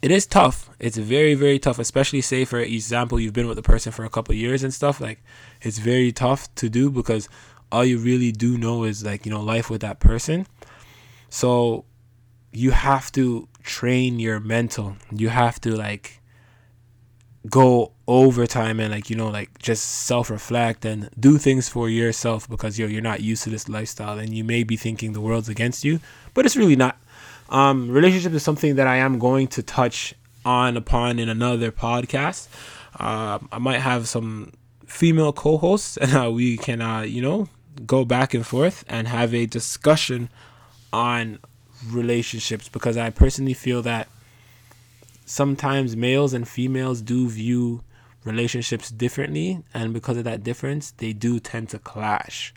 it 0.02 0.10
is 0.10 0.26
tough. 0.26 0.70
It's 0.78 0.96
very, 0.96 1.34
very 1.34 1.58
tough, 1.58 1.78
especially 1.78 2.20
say 2.20 2.44
for 2.44 2.58
example, 2.58 3.18
you've 3.18 3.32
been 3.32 3.46
with 3.46 3.56
the 3.56 3.62
person 3.62 3.92
for 3.92 4.04
a 4.04 4.10
couple 4.10 4.34
years 4.34 4.62
and 4.62 4.72
stuff. 4.72 5.00
Like 5.00 5.22
it's 5.62 5.78
very 5.78 6.12
tough 6.12 6.54
to 6.56 6.68
do 6.68 6.90
because 6.90 7.28
all 7.72 7.84
you 7.84 7.98
really 7.98 8.32
do 8.32 8.56
know 8.58 8.84
is 8.84 9.04
like, 9.04 9.26
you 9.26 9.32
know, 9.32 9.42
life 9.42 9.70
with 9.70 9.80
that 9.80 10.00
person. 10.00 10.46
So 11.28 11.84
you 12.52 12.70
have 12.70 13.10
to 13.12 13.48
train 13.62 14.18
your 14.18 14.40
mental. 14.40 14.96
You 15.10 15.28
have 15.28 15.60
to 15.62 15.74
like 15.74 16.20
go 17.50 17.92
overtime 18.08 18.80
and 18.80 18.90
like 18.90 19.08
you 19.08 19.14
know 19.14 19.28
like 19.28 19.56
just 19.58 19.84
self-reflect 19.84 20.84
and 20.84 21.08
do 21.18 21.38
things 21.38 21.68
for 21.68 21.88
yourself 21.88 22.48
because 22.48 22.76
you're 22.78 22.88
you're 22.88 23.00
not 23.00 23.20
used 23.20 23.44
to 23.44 23.50
this 23.50 23.68
lifestyle 23.68 24.18
and 24.18 24.34
you 24.34 24.42
may 24.42 24.64
be 24.64 24.76
thinking 24.76 25.12
the 25.12 25.20
world's 25.20 25.48
against 25.48 25.84
you, 25.84 26.00
but 26.34 26.44
it's 26.46 26.56
really 26.56 26.76
not. 26.76 26.98
Um, 27.48 27.90
relationship 27.90 28.32
is 28.32 28.42
something 28.42 28.76
that 28.76 28.86
I 28.86 28.96
am 28.96 29.18
going 29.18 29.48
to 29.48 29.62
touch 29.62 30.14
on 30.44 30.76
upon 30.76 31.18
in 31.18 31.28
another 31.28 31.70
podcast. 31.72 32.48
Uh, 32.98 33.38
I 33.52 33.58
might 33.58 33.80
have 33.80 34.08
some 34.08 34.52
female 34.86 35.32
co-hosts 35.32 35.96
and 35.96 36.14
uh, 36.14 36.30
we 36.30 36.56
can 36.56 36.80
uh, 36.80 37.00
you 37.00 37.20
know 37.20 37.48
go 37.84 38.04
back 38.04 38.32
and 38.32 38.46
forth 38.46 38.84
and 38.88 39.06
have 39.08 39.34
a 39.34 39.44
discussion 39.46 40.30
on 40.92 41.38
relationships 41.88 42.68
because 42.68 42.96
I 42.96 43.10
personally 43.10 43.52
feel 43.52 43.82
that 43.82 44.08
sometimes 45.26 45.96
males 45.96 46.32
and 46.32 46.48
females 46.48 47.02
do 47.02 47.28
view 47.28 47.82
relationships 48.24 48.90
differently 48.90 49.62
and 49.74 49.92
because 49.92 50.16
of 50.16 50.24
that 50.24 50.42
difference 50.42 50.92
they 50.92 51.12
do 51.12 51.38
tend 51.38 51.68
to 51.68 51.78
clash 51.78 52.54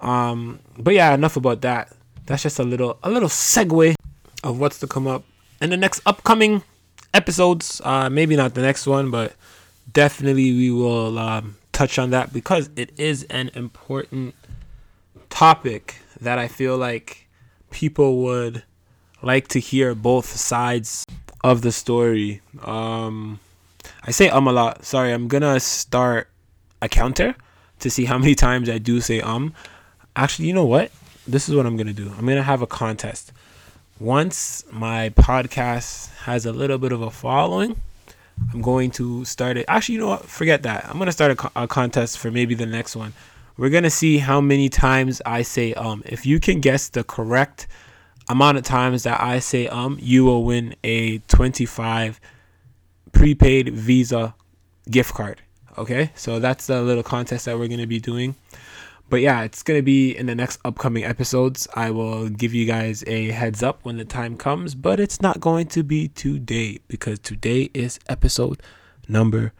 um, 0.00 0.60
but 0.78 0.94
yeah 0.94 1.12
enough 1.14 1.36
about 1.36 1.62
that 1.62 1.92
that's 2.26 2.42
just 2.42 2.58
a 2.58 2.62
little 2.62 2.98
a 3.02 3.10
little 3.10 3.28
segue 3.28 3.94
of 4.42 4.58
what's 4.58 4.78
to 4.78 4.86
come 4.86 5.06
up 5.06 5.24
in 5.60 5.70
the 5.70 5.76
next 5.76 6.00
upcoming 6.06 6.62
episodes 7.12 7.80
uh, 7.84 8.08
maybe 8.08 8.36
not 8.36 8.54
the 8.54 8.62
next 8.62 8.86
one 8.86 9.10
but 9.10 9.34
definitely 9.92 10.52
we 10.52 10.70
will 10.70 11.18
um, 11.18 11.56
touch 11.72 11.98
on 11.98 12.10
that 12.10 12.32
because 12.32 12.70
it 12.76 12.90
is 12.98 13.24
an 13.24 13.50
important 13.54 14.34
topic 15.28 15.96
that 16.20 16.38
i 16.38 16.46
feel 16.48 16.76
like 16.76 17.26
people 17.70 18.18
would 18.18 18.62
like 19.22 19.48
to 19.48 19.60
hear 19.60 19.94
both 19.94 20.26
sides 20.26 21.06
of 21.42 21.62
the 21.62 21.72
story. 21.72 22.40
Um, 22.62 23.40
I 24.04 24.10
say 24.10 24.28
um 24.28 24.46
a 24.46 24.52
lot. 24.52 24.84
Sorry, 24.84 25.12
I'm 25.12 25.28
gonna 25.28 25.60
start 25.60 26.28
a 26.82 26.88
counter 26.88 27.34
to 27.80 27.90
see 27.90 28.04
how 28.04 28.18
many 28.24 28.34
times 28.34 28.68
I 28.68 28.78
do 28.78 29.00
say 29.00 29.20
um. 29.20 29.54
Actually, 30.16 30.48
you 30.48 30.54
know 30.54 30.66
what? 30.66 30.90
This 31.26 31.48
is 31.48 31.54
what 31.54 31.66
I'm 31.66 31.76
gonna 31.76 31.92
do. 31.92 32.12
I'm 32.18 32.26
gonna 32.26 32.42
have 32.42 32.62
a 32.62 32.66
contest. 32.66 33.32
Once 34.00 34.64
my 34.72 35.10
podcast 35.10 36.10
has 36.22 36.46
a 36.46 36.52
little 36.52 36.78
bit 36.78 36.90
of 36.90 37.02
a 37.02 37.10
following, 37.10 37.76
I'm 38.50 38.62
going 38.62 38.90
to 38.92 39.26
start 39.26 39.58
it. 39.58 39.66
Actually, 39.68 39.96
you 39.96 40.00
know 40.00 40.08
what? 40.08 40.24
Forget 40.24 40.62
that. 40.62 40.86
I'm 40.86 40.94
going 40.94 41.06
to 41.06 41.12
start 41.12 41.38
a, 41.38 41.64
a 41.64 41.68
contest 41.68 42.18
for 42.18 42.30
maybe 42.30 42.54
the 42.54 42.64
next 42.64 42.96
one. 42.96 43.12
We're 43.58 43.68
going 43.68 43.84
to 43.84 43.90
see 43.90 44.16
how 44.16 44.40
many 44.40 44.70
times 44.70 45.20
I 45.26 45.42
say 45.42 45.74
um. 45.74 46.02
If 46.06 46.24
you 46.24 46.40
can 46.40 46.60
guess 46.60 46.88
the 46.88 47.04
correct 47.04 47.66
amount 48.26 48.56
of 48.56 48.64
times 48.64 49.02
that 49.02 49.20
I 49.20 49.38
say 49.38 49.68
um, 49.68 49.98
you 50.00 50.24
will 50.24 50.44
win 50.44 50.74
a 50.82 51.18
25 51.18 52.18
prepaid 53.12 53.68
Visa 53.68 54.34
gift 54.90 55.12
card. 55.12 55.42
Okay? 55.76 56.10
So 56.14 56.38
that's 56.38 56.66
the 56.68 56.80
little 56.80 57.02
contest 57.02 57.44
that 57.44 57.58
we're 57.58 57.68
going 57.68 57.80
to 57.80 57.86
be 57.86 58.00
doing 58.00 58.34
but 59.10 59.20
yeah, 59.20 59.42
it's 59.42 59.62
gonna 59.62 59.82
be 59.82 60.16
in 60.16 60.26
the 60.26 60.34
next 60.34 60.60
upcoming 60.64 61.04
episodes. 61.04 61.66
I 61.74 61.90
will 61.90 62.28
give 62.28 62.54
you 62.54 62.64
guys 62.64 63.02
a 63.08 63.32
heads 63.32 63.62
up 63.62 63.80
when 63.82 63.96
the 63.96 64.04
time 64.04 64.36
comes, 64.36 64.76
but 64.76 65.00
it's 65.00 65.20
not 65.20 65.40
going 65.40 65.66
to 65.68 65.82
be 65.82 66.08
today 66.08 66.78
because 66.86 67.18
today 67.18 67.70
is 67.74 67.98
episode 68.08 68.62
number 69.08 69.52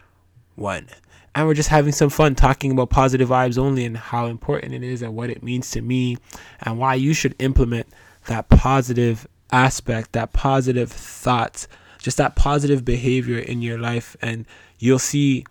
one. 0.54 0.88
And 1.34 1.46
we're 1.46 1.54
just 1.54 1.68
having 1.68 1.92
some 1.92 2.10
fun 2.10 2.34
talking 2.34 2.70
about 2.70 2.90
positive 2.90 3.28
vibes 3.28 3.58
only 3.58 3.84
and 3.84 3.96
how 3.96 4.26
important 4.26 4.72
it 4.72 4.82
is 4.82 5.02
and 5.02 5.14
what 5.14 5.30
it 5.30 5.42
means 5.42 5.70
to 5.72 5.80
me 5.80 6.16
and 6.60 6.78
why 6.78 6.94
you 6.94 7.12
should 7.12 7.34
implement 7.40 7.88
that 8.26 8.48
positive 8.48 9.26
aspect, 9.52 10.12
that 10.12 10.32
positive 10.32 10.90
thoughts, 10.90 11.68
just 11.98 12.16
that 12.16 12.36
positive 12.36 12.84
behavior 12.84 13.38
in 13.38 13.62
your 13.62 13.78
life. 13.78 14.16
And 14.22 14.46
you'll 14.78 14.98
see 14.98 15.44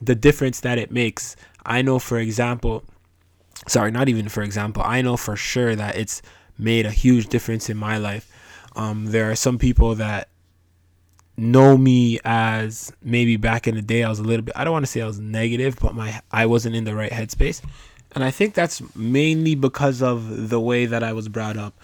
the 0.00 0.14
difference 0.14 0.60
that 0.60 0.78
it 0.78 0.90
makes. 0.90 1.36
I 1.64 1.82
know, 1.82 1.98
for 1.98 2.18
example, 2.18 2.84
sorry, 3.66 3.90
not 3.90 4.08
even 4.08 4.28
for 4.28 4.42
example, 4.42 4.82
I 4.84 5.02
know 5.02 5.16
for 5.16 5.36
sure 5.36 5.74
that 5.74 5.96
it's 5.96 6.22
made 6.58 6.86
a 6.86 6.90
huge 6.90 7.28
difference 7.28 7.68
in 7.70 7.76
my 7.76 7.96
life. 7.96 8.30
Um, 8.76 9.06
there 9.06 9.30
are 9.30 9.36
some 9.36 9.58
people 9.58 9.94
that 9.96 10.28
know 11.36 11.76
me 11.76 12.18
as 12.24 12.92
maybe 13.02 13.36
back 13.36 13.66
in 13.66 13.74
the 13.74 13.82
day 13.82 14.04
I 14.04 14.08
was 14.08 14.18
a 14.18 14.22
little 14.22 14.44
bit 14.44 14.54
I 14.54 14.64
don't 14.64 14.72
want 14.72 14.84
to 14.84 14.90
say 14.90 15.00
I 15.00 15.06
was 15.06 15.18
negative, 15.18 15.78
but 15.80 15.94
my 15.94 16.20
I 16.30 16.46
wasn't 16.46 16.76
in 16.76 16.84
the 16.84 16.94
right 16.94 17.10
headspace. 17.10 17.62
And 18.14 18.22
I 18.22 18.30
think 18.30 18.54
that's 18.54 18.82
mainly 18.94 19.54
because 19.54 20.02
of 20.02 20.50
the 20.50 20.60
way 20.60 20.84
that 20.84 21.02
I 21.02 21.14
was 21.14 21.28
brought 21.28 21.56
up. 21.56 21.78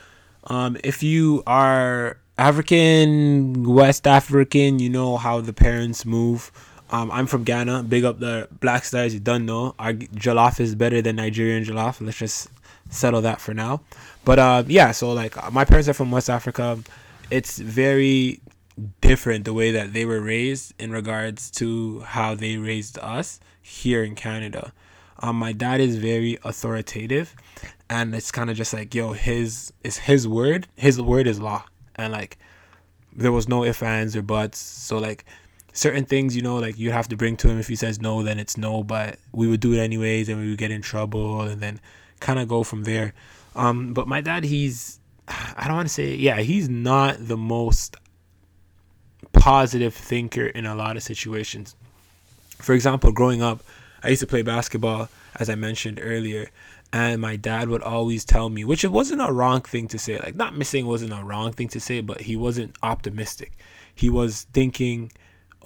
Um, 0.45 0.77
if 0.85 1.03
you 1.03 1.43
are 1.47 2.19
African, 2.37 3.65
West 3.65 4.07
African, 4.07 4.79
you 4.79 4.91
know 4.91 5.17
how 5.17 5.41
the 5.41 5.53
parents 5.53 6.05
move. 6.05 6.53
Um, 6.91 7.11
I'm 7.11 7.27
from 7.27 7.45
Ghana. 7.45 7.85
Big 7.85 8.05
up 8.05 8.19
the 8.19 8.49
Black 8.61 8.85
Stars. 8.85 9.13
You 9.15 9.21
don't 9.21 9.47
know. 9.47 9.75
Our 9.79 9.93
jollof 9.93 10.61
is 10.61 10.75
better 10.75 11.03
than 11.03 11.17
Nigerian 11.17 11.65
jollof. 11.65 12.05
Let's 12.05 12.19
just 12.19 12.49
settle 12.91 13.21
that 13.23 13.41
for 13.41 13.55
now. 13.55 13.83
But 14.25 14.39
uh, 14.39 14.65
yeah, 14.67 14.93
so 14.93 15.13
like 15.13 15.37
my 15.53 15.65
parents 15.65 15.89
are 15.89 15.95
from 15.95 16.11
West 16.11 16.31
Africa. 16.31 16.79
It's 17.31 17.59
very 17.59 18.41
different 19.01 19.45
the 19.45 19.53
way 19.53 19.73
that 19.73 19.93
they 19.93 20.05
were 20.05 20.21
raised 20.21 20.73
in 20.79 20.93
regards 20.93 21.51
to 21.51 22.01
how 22.01 22.35
they 22.35 22.57
raised 22.57 22.99
us 22.99 23.41
here 23.61 24.05
in 24.05 24.15
Canada. 24.15 24.73
Um, 25.21 25.37
my 25.37 25.53
dad 25.53 25.81
is 25.81 25.97
very 25.97 26.39
authoritative, 26.45 27.35
and 27.91 28.15
it's 28.15 28.31
kind 28.31 28.51
of 28.51 28.57
just 28.57 28.73
like 28.73 28.95
yo, 28.95 29.13
his 29.13 29.73
is 29.83 29.99
his 29.99 30.29
word. 30.29 30.69
His 30.77 31.01
word 31.01 31.27
is 31.27 31.41
law, 31.41 31.65
and 31.97 32.13
like 32.13 32.39
there 33.13 33.33
was 33.33 33.49
no 33.49 33.65
ifs, 33.65 33.83
ands, 33.83 34.15
or 34.15 34.23
buts. 34.23 34.59
So 34.59 34.99
like 34.99 35.25
certain 35.79 36.05
things, 36.05 36.35
you 36.35 36.43
know, 36.43 36.57
like 36.57 36.77
you 36.79 36.91
have 36.91 37.09
to 37.09 37.17
bring 37.17 37.37
to 37.37 37.49
him. 37.49 37.59
If 37.59 37.69
he 37.69 37.77
says 37.77 38.01
no, 38.01 38.23
then 38.23 38.39
it's 38.39 38.57
no. 38.57 38.83
But 38.83 39.19
we 39.33 39.47
would 39.47 39.61
do 39.61 39.73
it 39.75 39.79
anyways, 39.79 40.29
and 40.29 40.41
we 40.41 40.51
would 40.51 40.59
get 40.59 40.71
in 40.71 40.83
trouble, 40.83 41.43
and 41.43 41.61
then 41.61 41.81
kind 42.21 42.39
of 42.39 42.49
go 42.49 42.65
from 42.65 42.85
there. 42.85 43.15
Um, 43.55 43.95
but 43.95 44.09
my 44.09 44.21
dad, 44.21 44.45
he's 44.45 44.99
I 45.29 45.65
don't 45.67 45.77
want 45.77 45.89
to 45.89 45.95
say 45.95 46.15
yeah, 46.15 46.41
he's 46.41 46.69
not 46.69 47.17
the 47.21 47.37
most 47.37 47.97
positive 49.33 49.95
thinker 49.95 50.47
in 50.47 50.67
a 50.67 50.75
lot 50.75 50.97
of 50.97 51.03
situations. 51.03 51.77
For 52.57 52.75
example, 52.75 53.13
growing 53.13 53.41
up, 53.41 53.63
I 54.03 54.09
used 54.09 54.21
to 54.21 54.27
play 54.27 54.43
basketball, 54.43 55.09
as 55.37 55.49
I 55.49 55.55
mentioned 55.55 56.01
earlier, 56.03 56.51
and 56.93 57.21
my 57.21 57.37
dad 57.37 57.69
would 57.69 57.83
always 57.83 58.25
tell 58.25 58.49
me, 58.49 58.65
which 58.65 58.83
it 58.83 58.91
wasn't 58.91 59.23
a 59.23 59.33
wrong 59.33 59.61
thing 59.61 59.87
to 59.89 59.99
say. 59.99 60.19
Like 60.19 60.35
not 60.35 60.57
missing 60.57 60.87
wasn't 60.87 61.13
a 61.13 61.23
wrong 61.23 61.53
thing 61.53 61.69
to 61.69 61.81
say, 61.81 62.01
but 62.01 62.23
he 62.23 62.35
wasn't 62.35 62.75
optimistic. 62.83 63.53
He 63.95 64.11
was 64.11 64.47
thinking 64.53 65.13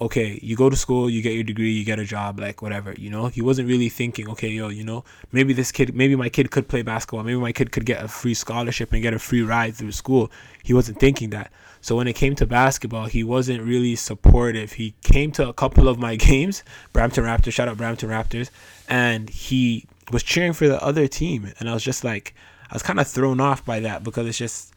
okay, 0.03 0.37
you 0.43 0.55
go 0.55 0.69
to 0.69 0.75
school, 0.75 1.09
you 1.09 1.21
get 1.21 1.33
your 1.33 1.43
degree, 1.43 1.71
you 1.71 1.85
get 1.85 1.97
a 1.97 2.03
job, 2.03 2.39
like 2.39 2.61
whatever, 2.61 2.93
you 2.93 3.09
know? 3.09 3.27
He 3.27 3.41
wasn't 3.41 3.69
really 3.69 3.87
thinking, 3.87 4.29
okay, 4.31 4.49
yo, 4.49 4.67
you 4.67 4.83
know, 4.83 5.05
maybe 5.31 5.53
this 5.53 5.71
kid, 5.71 5.95
maybe 5.95 6.15
my 6.15 6.27
kid 6.27 6.51
could 6.51 6.67
play 6.67 6.81
basketball, 6.81 7.23
maybe 7.23 7.39
my 7.39 7.53
kid 7.53 7.71
could 7.71 7.85
get 7.85 8.03
a 8.03 8.09
free 8.09 8.33
scholarship 8.33 8.91
and 8.91 9.01
get 9.01 9.13
a 9.13 9.19
free 9.19 9.41
ride 9.41 9.75
through 9.75 9.93
school. 9.93 10.29
He 10.61 10.73
wasn't 10.73 10.99
thinking 10.99 11.29
that. 11.29 11.51
So 11.79 11.95
when 11.95 12.07
it 12.07 12.13
came 12.13 12.35
to 12.35 12.45
basketball, 12.45 13.05
he 13.05 13.23
wasn't 13.23 13.63
really 13.63 13.95
supportive. 13.95 14.73
He 14.73 14.93
came 15.03 15.31
to 15.33 15.47
a 15.47 15.53
couple 15.53 15.87
of 15.87 15.97
my 15.97 16.15
games, 16.29 16.63
Brampton 16.91 17.23
Raptors, 17.23 17.53
shout 17.53 17.69
out 17.69 17.77
Brampton 17.77 18.09
Raptors, 18.09 18.49
and 18.89 19.29
he 19.29 19.85
was 20.11 20.21
cheering 20.21 20.53
for 20.53 20.67
the 20.67 20.83
other 20.83 21.07
team. 21.07 21.53
And 21.59 21.69
I 21.69 21.73
was 21.73 21.83
just 21.83 22.03
like, 22.03 22.35
I 22.69 22.75
was 22.75 22.83
kind 22.83 22.99
of 22.99 23.07
thrown 23.07 23.39
off 23.39 23.63
by 23.63 23.79
that 23.79 24.03
because 24.03 24.27
it's 24.27 24.37
just, 24.37 24.72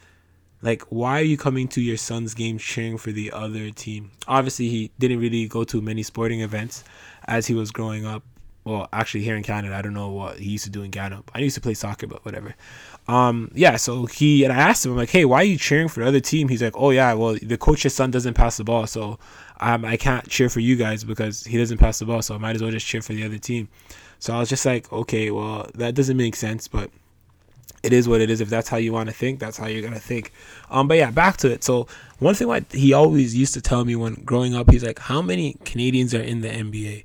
like, 0.62 0.82
why 0.88 1.20
are 1.20 1.24
you 1.24 1.36
coming 1.36 1.68
to 1.68 1.80
your 1.80 1.96
son's 1.96 2.34
game 2.34 2.58
cheering 2.58 2.98
for 2.98 3.12
the 3.12 3.30
other 3.32 3.70
team? 3.70 4.10
Obviously, 4.26 4.68
he 4.68 4.90
didn't 4.98 5.20
really 5.20 5.46
go 5.48 5.64
to 5.64 5.80
many 5.80 6.02
sporting 6.02 6.40
events 6.40 6.84
as 7.26 7.46
he 7.46 7.54
was 7.54 7.70
growing 7.70 8.06
up. 8.06 8.22
Well, 8.64 8.88
actually, 8.92 9.22
here 9.22 9.36
in 9.36 9.44
Canada, 9.44 9.76
I 9.76 9.82
don't 9.82 9.94
know 9.94 10.08
what 10.08 10.40
he 10.40 10.50
used 10.50 10.64
to 10.64 10.70
do 10.70 10.82
in 10.82 10.90
Ghana. 10.90 11.22
I 11.32 11.38
used 11.38 11.54
to 11.54 11.60
play 11.60 11.74
soccer, 11.74 12.08
but 12.08 12.24
whatever. 12.24 12.56
Um, 13.06 13.52
yeah, 13.54 13.76
so 13.76 14.06
he 14.06 14.42
and 14.42 14.52
I 14.52 14.56
asked 14.56 14.84
him, 14.84 14.90
I'm 14.92 14.98
like, 14.98 15.10
hey, 15.10 15.24
why 15.24 15.42
are 15.42 15.44
you 15.44 15.56
cheering 15.56 15.86
for 15.86 16.00
the 16.00 16.08
other 16.08 16.18
team? 16.18 16.48
He's 16.48 16.62
like, 16.62 16.74
oh 16.76 16.90
yeah, 16.90 17.12
well, 17.12 17.38
the 17.40 17.56
coach's 17.56 17.94
son 17.94 18.10
doesn't 18.10 18.34
pass 18.34 18.56
the 18.56 18.64
ball, 18.64 18.88
so 18.88 19.20
um, 19.60 19.84
I 19.84 19.96
can't 19.96 20.28
cheer 20.28 20.48
for 20.48 20.58
you 20.58 20.74
guys 20.74 21.04
because 21.04 21.44
he 21.44 21.56
doesn't 21.58 21.78
pass 21.78 22.00
the 22.00 22.06
ball, 22.06 22.22
so 22.22 22.34
I 22.34 22.38
might 22.38 22.56
as 22.56 22.62
well 22.62 22.72
just 22.72 22.86
cheer 22.86 23.02
for 23.02 23.12
the 23.12 23.24
other 23.24 23.38
team. 23.38 23.68
So 24.18 24.34
I 24.34 24.40
was 24.40 24.48
just 24.48 24.66
like, 24.66 24.92
okay, 24.92 25.30
well, 25.30 25.70
that 25.74 25.94
doesn't 25.94 26.16
make 26.16 26.34
sense, 26.34 26.66
but 26.66 26.90
it 27.82 27.92
is 27.92 28.08
what 28.08 28.20
it 28.20 28.30
is. 28.30 28.40
If 28.40 28.48
that's 28.48 28.68
how 28.68 28.76
you 28.78 28.92
want 28.92 29.08
to 29.08 29.14
think, 29.14 29.38
that's 29.38 29.56
how 29.56 29.66
you're 29.66 29.82
gonna 29.82 30.00
think. 30.00 30.32
Um, 30.70 30.88
but 30.88 30.96
yeah, 30.96 31.10
back 31.10 31.36
to 31.38 31.50
it. 31.50 31.62
So 31.62 31.86
one 32.18 32.34
thing 32.34 32.48
what 32.48 32.64
he 32.72 32.92
always 32.92 33.36
used 33.36 33.54
to 33.54 33.60
tell 33.60 33.84
me 33.84 33.94
when 33.96 34.14
growing 34.24 34.54
up, 34.54 34.70
he's 34.70 34.84
like, 34.84 34.98
"How 34.98 35.22
many 35.22 35.56
Canadians 35.64 36.14
are 36.14 36.20
in 36.20 36.40
the 36.40 36.48
NBA?" 36.48 37.04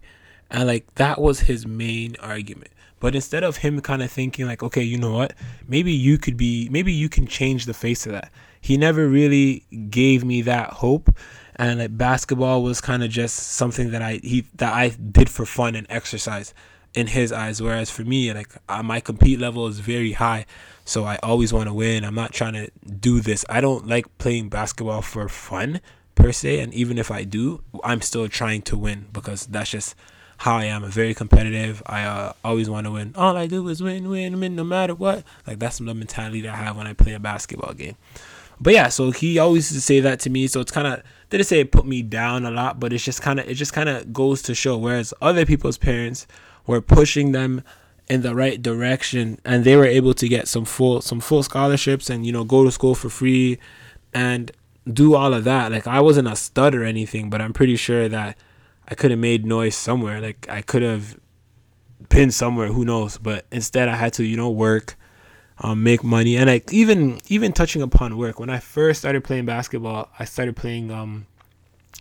And 0.49 0.67
like 0.67 0.93
that 0.95 1.21
was 1.21 1.41
his 1.41 1.65
main 1.65 2.15
argument. 2.19 2.71
But 2.99 3.15
instead 3.15 3.43
of 3.43 3.57
him 3.57 3.81
kind 3.81 4.03
of 4.03 4.11
thinking 4.11 4.45
like, 4.45 4.61
okay, 4.61 4.83
you 4.83 4.97
know 4.97 5.11
what, 5.11 5.33
maybe 5.67 5.91
you 5.91 6.19
could 6.19 6.37
be, 6.37 6.69
maybe 6.69 6.93
you 6.93 7.09
can 7.09 7.25
change 7.25 7.65
the 7.65 7.73
face 7.73 8.05
of 8.05 8.11
that. 8.11 8.31
He 8.61 8.77
never 8.77 9.07
really 9.07 9.65
gave 9.89 10.23
me 10.23 10.43
that 10.43 10.69
hope, 10.69 11.09
and 11.55 11.79
like 11.79 11.97
basketball 11.97 12.61
was 12.61 12.79
kind 12.79 13.03
of 13.03 13.09
just 13.09 13.35
something 13.35 13.89
that 13.89 14.03
I 14.03 14.19
he 14.23 14.45
that 14.55 14.73
I 14.73 14.89
did 14.89 15.29
for 15.29 15.47
fun 15.47 15.75
and 15.75 15.87
exercise 15.89 16.53
in 16.93 17.07
his 17.07 17.31
eyes. 17.31 17.61
Whereas 17.61 17.89
for 17.89 18.03
me, 18.03 18.33
like 18.33 18.49
uh, 18.69 18.83
my 18.83 18.99
compete 18.99 19.39
level 19.39 19.67
is 19.67 19.79
very 19.79 20.13
high, 20.13 20.45
so 20.85 21.05
I 21.05 21.17
always 21.23 21.53
want 21.53 21.67
to 21.67 21.73
win. 21.73 22.03
I'm 22.03 22.15
not 22.15 22.33
trying 22.33 22.53
to 22.53 22.69
do 22.89 23.21
this. 23.21 23.45
I 23.49 23.61
don't 23.61 23.87
like 23.87 24.17
playing 24.17 24.49
basketball 24.49 25.01
for 25.01 25.27
fun 25.29 25.81
per 26.15 26.31
se, 26.31 26.59
and 26.59 26.73
even 26.73 26.97
if 26.97 27.11
I 27.11 27.23
do, 27.23 27.63
I'm 27.83 28.01
still 28.01 28.27
trying 28.27 28.61
to 28.63 28.77
win 28.77 29.07
because 29.13 29.45
that's 29.45 29.71
just 29.71 29.95
how 30.37 30.57
I 30.57 30.65
am. 30.65 30.83
I'm 30.83 30.91
very 30.91 31.13
competitive. 31.13 31.83
I 31.85 32.03
uh, 32.03 32.33
always 32.43 32.69
want 32.69 32.85
to 32.87 32.91
win. 32.91 33.13
All 33.15 33.37
I 33.37 33.45
do 33.45 33.67
is 33.67 33.81
win, 33.81 34.09
win, 34.09 34.39
win, 34.39 34.55
no 34.55 34.63
matter 34.63 34.95
what. 34.95 35.23
Like 35.45 35.59
that's 35.59 35.77
the 35.77 35.93
mentality 35.93 36.41
that 36.41 36.53
I 36.53 36.57
have 36.57 36.77
when 36.77 36.87
I 36.87 36.93
play 36.93 37.13
a 37.13 37.19
basketball 37.19 37.73
game. 37.73 37.95
But 38.59 38.73
yeah, 38.73 38.89
so 38.89 39.11
he 39.11 39.39
always 39.39 39.71
used 39.71 39.81
to 39.81 39.85
say 39.85 39.99
that 40.01 40.19
to 40.21 40.29
me. 40.29 40.47
So 40.47 40.59
it's 40.59 40.71
kind 40.71 40.87
of 40.87 41.03
didn't 41.29 41.47
say 41.47 41.61
it 41.61 41.71
put 41.71 41.85
me 41.85 42.01
down 42.01 42.45
a 42.45 42.51
lot, 42.51 42.79
but 42.79 42.91
it's 42.91 43.03
just 43.03 43.21
kind 43.21 43.39
of 43.39 43.47
it 43.47 43.55
just 43.55 43.73
kind 43.73 43.89
of 43.89 44.11
goes 44.13 44.41
to 44.43 44.55
show. 44.55 44.77
Whereas 44.77 45.13
other 45.21 45.45
people's 45.45 45.77
parents 45.77 46.27
were 46.65 46.81
pushing 46.81 47.31
them 47.31 47.63
in 48.11 48.21
the 48.21 48.35
right 48.35 48.61
direction 48.61 49.39
and 49.45 49.63
they 49.63 49.75
were 49.75 49.85
able 49.85 50.13
to 50.13 50.27
get 50.27 50.47
some 50.47 50.65
full 50.65 51.01
some 51.01 51.19
full 51.19 51.43
scholarships 51.43 52.09
and 52.09 52.25
you 52.25 52.31
know 52.31 52.43
go 52.43 52.63
to 52.63 52.71
school 52.71 52.93
for 52.93 53.09
free 53.09 53.57
and 54.13 54.51
do 54.91 55.15
all 55.15 55.33
of 55.33 55.43
that. 55.45 55.71
Like 55.71 55.87
i 55.87 56.01
wasn't 56.01 56.27
a 56.27 56.35
stud 56.35 56.75
or 56.75 56.83
anything 56.83 57.29
but 57.29 57.41
i'm 57.41 57.53
pretty 57.53 57.75
sure 57.75 58.09
that 58.09 58.37
i 58.87 58.95
could 58.95 59.11
have 59.11 59.19
made 59.19 59.45
noise 59.45 59.75
somewhere. 59.75 60.19
Like 60.19 60.45
i 60.49 60.61
could 60.61 60.81
have 60.81 61.17
been 62.09 62.31
somewhere 62.31 62.67
who 62.67 62.83
knows? 62.83 63.17
But 63.17 63.45
instead 63.51 63.87
i 63.87 63.95
had 63.95 64.13
to 64.13 64.23
you 64.25 64.35
know 64.35 64.49
work 64.49 64.97
um, 65.63 65.83
make 65.83 66.03
money. 66.03 66.35
And 66.35 66.47
like 66.47 66.73
even 66.73 67.21
even 67.29 67.53
touching 67.53 67.81
upon 67.81 68.17
work 68.17 68.39
when 68.39 68.49
i 68.49 68.59
first 68.59 68.99
started 68.99 69.23
playing 69.23 69.45
basketball 69.45 70.09
i 70.19 70.25
started 70.25 70.55
playing 70.55 70.91
um 70.91 71.27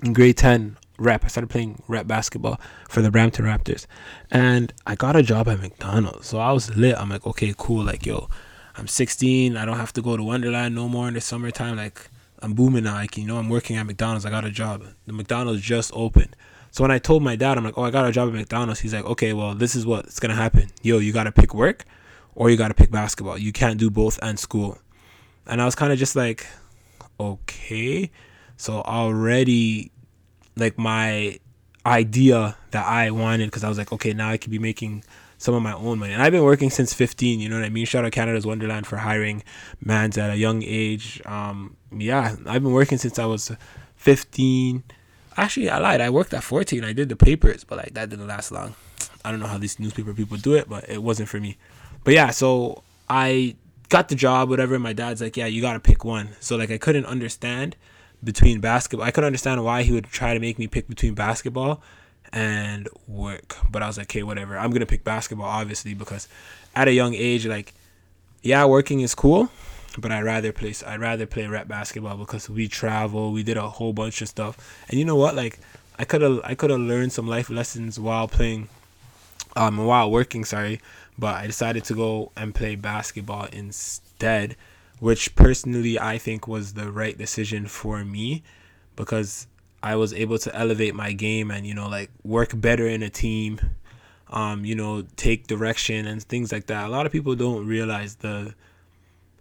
in 0.03 0.12
grade 0.12 0.38
10 0.38 0.77
rep. 1.01 1.25
I 1.25 1.29
started 1.29 1.49
playing 1.49 1.83
rep 1.89 2.07
basketball 2.07 2.61
for 2.89 3.03
the 3.03 3.11
Brampton 3.11 3.45
Raptors, 3.45 3.87
and 4.31 4.73
I 4.87 4.95
got 4.95 5.17
a 5.17 5.23
job 5.23 5.49
at 5.49 5.61
McDonald's. 5.61 6.29
So 6.29 6.39
I 6.39 6.53
was 6.53 6.77
lit. 6.77 6.97
I'm 6.97 7.09
like, 7.09 7.27
okay, 7.27 7.55
cool. 7.57 7.83
Like, 7.85 8.07
yo, 8.07 8.29
I'm 8.77 8.87
16. 8.87 9.57
I 9.57 9.65
don't 9.65 9.79
have 9.79 9.93
to 9.95 10.03
go 10.03 10.17
to 10.17 10.23
Wonderland 10.23 10.75
no 10.75 10.89
more 10.89 11.09
in 11.09 11.15
the 11.15 11.21
summertime. 11.21 11.77
Like, 11.77 12.09
I'm 12.41 12.53
booming 12.53 12.85
now. 12.85 12.95
Like, 12.95 13.17
you 13.17 13.27
know, 13.27 13.39
I'm 13.39 13.49
working 13.49 13.77
at 13.77 13.87
McDonald's. 13.87 14.25
I 14.25 14.31
got 14.31 14.45
a 14.45 14.51
job. 14.51 14.85
The 15.07 15.13
McDonald's 15.13 15.63
just 15.63 15.91
opened. 15.95 16.37
So 16.71 16.85
when 16.85 16.91
I 16.91 16.99
told 16.99 17.23
my 17.23 17.35
dad, 17.35 17.59
I'm 17.59 17.65
like, 17.65 17.77
oh, 17.77 17.83
I 17.83 17.91
got 17.91 18.07
a 18.07 18.13
job 18.13 18.29
at 18.29 18.35
McDonald's. 18.35 18.81
He's 18.81 18.95
like, 18.95 19.05
okay, 19.05 19.33
well, 19.33 19.55
this 19.55 19.75
is 19.75 19.85
what's 19.85 20.21
gonna 20.21 20.37
happen. 20.37 20.69
Yo, 20.83 20.99
you 20.99 21.13
gotta 21.13 21.33
pick 21.33 21.53
work, 21.53 21.85
or 22.35 22.49
you 22.49 22.57
gotta 22.57 22.75
pick 22.75 22.91
basketball. 22.93 23.39
You 23.39 23.53
can't 23.53 23.79
do 23.79 23.91
both 23.91 24.19
and 24.23 24.39
school. 24.39 24.79
And 25.47 25.61
I 25.61 25.65
was 25.65 25.75
kind 25.75 25.93
of 25.93 25.99
just 25.99 26.15
like, 26.15 26.47
okay. 27.19 28.11
So 28.57 28.83
already, 28.83 29.91
like 30.57 30.79
my 30.79 31.39
idea 31.87 32.57
that 32.73 32.87
I 32.87 33.11
wanted, 33.11 33.47
because 33.47 33.65
I 33.65 33.69
was 33.69 33.79
like, 33.79 33.93
okay, 33.93 34.13
now 34.13 34.31
I 34.31 34.37
could 34.37 34.51
be 34.51 34.59
making 34.59 35.05
some 35.39 35.55
of 35.55 35.63
my 35.63 35.73
own 35.73 35.99
money. 35.99 36.13
And 36.13 36.23
I've 36.23 36.33
been 36.33 36.43
working 36.43 36.69
since 36.69 36.93
15, 36.93 37.41
you 37.41 37.49
know 37.49 37.57
what 37.57 37.65
I 37.65 37.71
mean? 37.71 37.87
Shout 37.87 38.05
out 38.05 38.13
Canada's 38.13 38.47
Wonderland 38.47 38.87
for 38.87 38.99
hiring 38.99 39.43
mans 39.83 40.19
at 40.19 40.31
a 40.31 40.37
young 40.37 40.63
age. 40.63 41.23
Um, 41.25 41.77
yeah, 41.91 42.37
I've 42.47 42.63
been 42.63 42.73
working 42.73 42.99
since 42.99 43.19
I 43.19 43.25
was 43.25 43.51
15. 43.97 44.85
Actually, 45.39 45.71
I 45.71 45.79
lied. 45.79 46.03
I 46.03 46.11
worked 46.11 46.35
at 46.35 46.43
14. 46.43 46.85
I 46.85 46.93
did 46.93 47.09
the 47.09 47.17
papers, 47.17 47.65
but 47.65 47.79
like 47.79 47.95
that 47.95 48.11
didn't 48.11 48.27
last 48.27 48.53
long. 48.53 48.75
I 49.25 49.31
don't 49.31 49.41
know 49.41 49.47
how 49.47 49.57
these 49.57 49.81
newspaper 49.81 50.13
people 50.13 50.37
do 50.37 50.55
it, 50.55 50.69
but 50.69 50.89
it 50.91 51.03
wasn't 51.03 51.31
for 51.31 51.41
me. 51.41 51.57
But 52.05 52.13
yeah, 52.13 52.31
so 52.31 52.83
I 53.09 53.57
got 53.89 54.11
the 54.11 54.15
job, 54.15 54.51
whatever. 54.51 54.79
My 54.79 54.93
dad's 54.93 55.23
like, 55.23 55.39
yeah, 55.39 55.47
you 55.47 55.63
got 55.63 55.73
to 55.73 55.81
pick 55.81 56.05
one. 56.05 56.31
So 56.41 56.57
like 56.57 56.71
I 56.71 56.77
couldn't 56.77 57.07
understand 57.07 57.77
between 58.22 58.61
basketball. 58.61 59.06
I 59.06 59.11
couldn't 59.11 59.26
understand 59.26 59.64
why 59.64 59.83
he 59.83 59.92
would 59.92 60.06
try 60.06 60.35
to 60.35 60.40
make 60.40 60.59
me 60.59 60.66
pick 60.66 60.88
between 60.88 61.14
basketball 61.14 61.83
and 62.33 62.88
work. 63.09 63.56
But 63.70 63.83
I 63.83 63.87
was 63.87 63.98
like, 63.98 64.06
okay, 64.06 64.22
whatever. 64.22 64.59
I'm 64.59 64.70
gonna 64.70 64.87
pick 64.87 65.04
basketball, 65.04 65.46
obviously, 65.46 65.94
because 65.94 66.28
at 66.74 66.88
a 66.88 66.92
young 66.92 67.14
age, 67.14 67.46
like, 67.46 67.74
yeah, 68.42 68.64
working 68.64 69.00
is 69.00 69.14
cool, 69.14 69.50
but 69.98 70.12
I'd 70.12 70.22
rather 70.24 70.52
play. 70.52 70.74
I'd 70.87 71.00
rather 71.00 71.26
play 71.26 71.46
rep 71.46 71.68
basketball 71.68 72.16
because 72.16 72.48
we 72.48 72.68
travel. 72.68 73.33
We 73.33 73.42
did 73.42 73.56
a 73.56 73.68
whole 73.68 73.92
bunch 73.92 74.22
of 74.22 74.28
stuff, 74.28 74.85
and 74.88 74.98
you 74.98 75.04
know 75.04 75.16
what? 75.16 75.35
Like, 75.35 75.59
I 75.98 76.04
could 76.04 76.22
have 76.22 76.40
I 76.44 76.54
could 76.54 76.70
have 76.70 76.80
learned 76.80 77.12
some 77.12 77.26
life 77.26 77.50
lessons 77.50 77.98
while 77.98 78.28
playing, 78.28 78.68
um, 79.56 79.78
while 79.78 80.11
working. 80.11 80.44
Sorry, 80.44 80.80
but 81.18 81.35
I 81.37 81.46
decided 81.46 81.85
to 81.85 81.94
go 81.94 82.33
and 82.37 82.54
play 82.54 82.76
basketball 82.76 83.46
instead, 83.52 84.56
which 85.01 85.35
personally 85.35 85.99
I 85.99 86.19
think 86.19 86.47
was 86.47 86.75
the 86.75 86.93
right 86.93 87.17
decision 87.19 87.67
for 87.67 88.05
me, 88.05 88.43
because 88.97 89.47
I 89.83 89.97
was 89.97 90.13
able 90.13 90.39
to 90.39 90.55
elevate 90.55 90.95
my 90.95 91.13
game 91.13 91.51
and 91.51 91.67
you 91.67 91.75
know 91.75 91.89
like 91.89 92.11
work 92.23 92.53
better 92.55 92.87
in 92.87 93.03
a 93.03 93.11
team, 93.11 93.61
um, 94.29 94.65
you 94.65 94.75
know 94.75 95.03
take 95.17 95.47
direction 95.47 96.07
and 96.07 96.23
things 96.23 96.53
like 96.53 96.67
that. 96.67 96.87
A 96.87 96.89
lot 96.91 97.07
of 97.07 97.13
people 97.13 97.35
don't 97.35 97.67
realize 97.67 98.17
the 98.17 98.55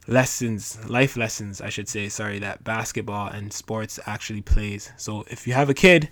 lessons, 0.07 0.79
life 0.89 1.15
lessons, 1.15 1.61
I 1.61 1.69
should 1.69 1.87
say, 1.87 2.09
sorry, 2.09 2.39
that 2.39 2.63
basketball 2.63 3.27
and 3.27 3.53
sports 3.53 3.99
actually 4.05 4.41
plays. 4.41 4.91
So 4.97 5.23
if 5.29 5.45
you 5.45 5.53
have 5.53 5.69
a 5.69 5.73
kid 5.73 6.09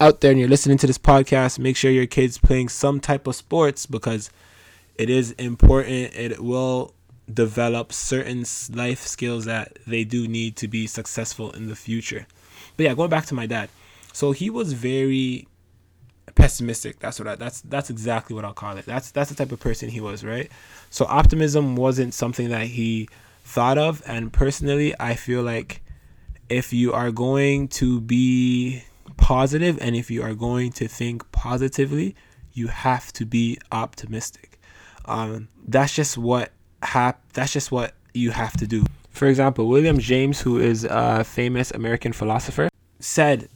out 0.00 0.20
there 0.20 0.30
and 0.30 0.38
you're 0.38 0.48
listening 0.48 0.78
to 0.78 0.86
this 0.86 0.98
podcast, 0.98 1.58
make 1.58 1.76
sure 1.76 1.90
your 1.90 2.06
kid's 2.06 2.38
playing 2.38 2.68
some 2.68 3.00
type 3.00 3.26
of 3.26 3.34
sports 3.34 3.86
because 3.86 4.30
it 4.96 5.10
is 5.10 5.32
important. 5.32 6.14
It 6.14 6.40
will 6.40 6.94
develop 7.32 7.92
certain 7.92 8.44
life 8.72 9.06
skills 9.06 9.44
that 9.44 9.78
they 9.86 10.04
do 10.04 10.28
need 10.28 10.56
to 10.56 10.68
be 10.68 10.86
successful 10.86 11.50
in 11.52 11.68
the 11.68 11.76
future. 11.76 12.26
But 12.76 12.84
yeah, 12.84 12.94
going 12.94 13.10
back 13.10 13.26
to 13.26 13.34
my 13.34 13.46
dad. 13.46 13.68
So 14.12 14.32
he 14.32 14.50
was 14.50 14.72
very 14.72 15.46
pessimistic. 16.34 16.98
That's 16.98 17.18
what 17.18 17.28
I, 17.28 17.34
that's 17.36 17.60
that's 17.62 17.90
exactly 17.90 18.34
what 18.34 18.44
I'll 18.44 18.52
call 18.52 18.76
it. 18.76 18.86
That's 18.86 19.10
that's 19.10 19.30
the 19.30 19.36
type 19.36 19.52
of 19.52 19.60
person 19.60 19.88
he 19.88 20.00
was, 20.00 20.24
right? 20.24 20.50
So 20.90 21.04
optimism 21.06 21.76
wasn't 21.76 22.14
something 22.14 22.48
that 22.50 22.66
he 22.66 23.08
thought 23.44 23.78
of 23.78 24.02
and 24.06 24.32
personally, 24.32 24.94
I 25.00 25.14
feel 25.14 25.42
like 25.42 25.82
if 26.48 26.72
you 26.72 26.92
are 26.92 27.10
going 27.10 27.68
to 27.68 28.00
be 28.00 28.84
positive 29.16 29.78
and 29.80 29.96
if 29.96 30.10
you 30.10 30.22
are 30.22 30.34
going 30.34 30.72
to 30.72 30.88
think 30.88 31.30
positively, 31.32 32.14
you 32.52 32.68
have 32.68 33.12
to 33.14 33.24
be 33.24 33.58
optimistic. 33.70 34.60
Um, 35.04 35.48
that's 35.66 35.94
just 35.94 36.18
what 36.18 36.50
hap- 36.82 37.20
that's 37.32 37.52
just 37.52 37.72
what 37.72 37.94
you 38.14 38.30
have 38.30 38.56
to 38.58 38.66
do. 38.66 38.84
For 39.10 39.28
example, 39.28 39.68
William 39.68 39.98
James, 39.98 40.40
who 40.40 40.58
is 40.58 40.84
a 40.84 41.24
famous 41.24 41.70
American 41.70 42.12
philosopher, 42.12 42.68
said, 42.98 43.48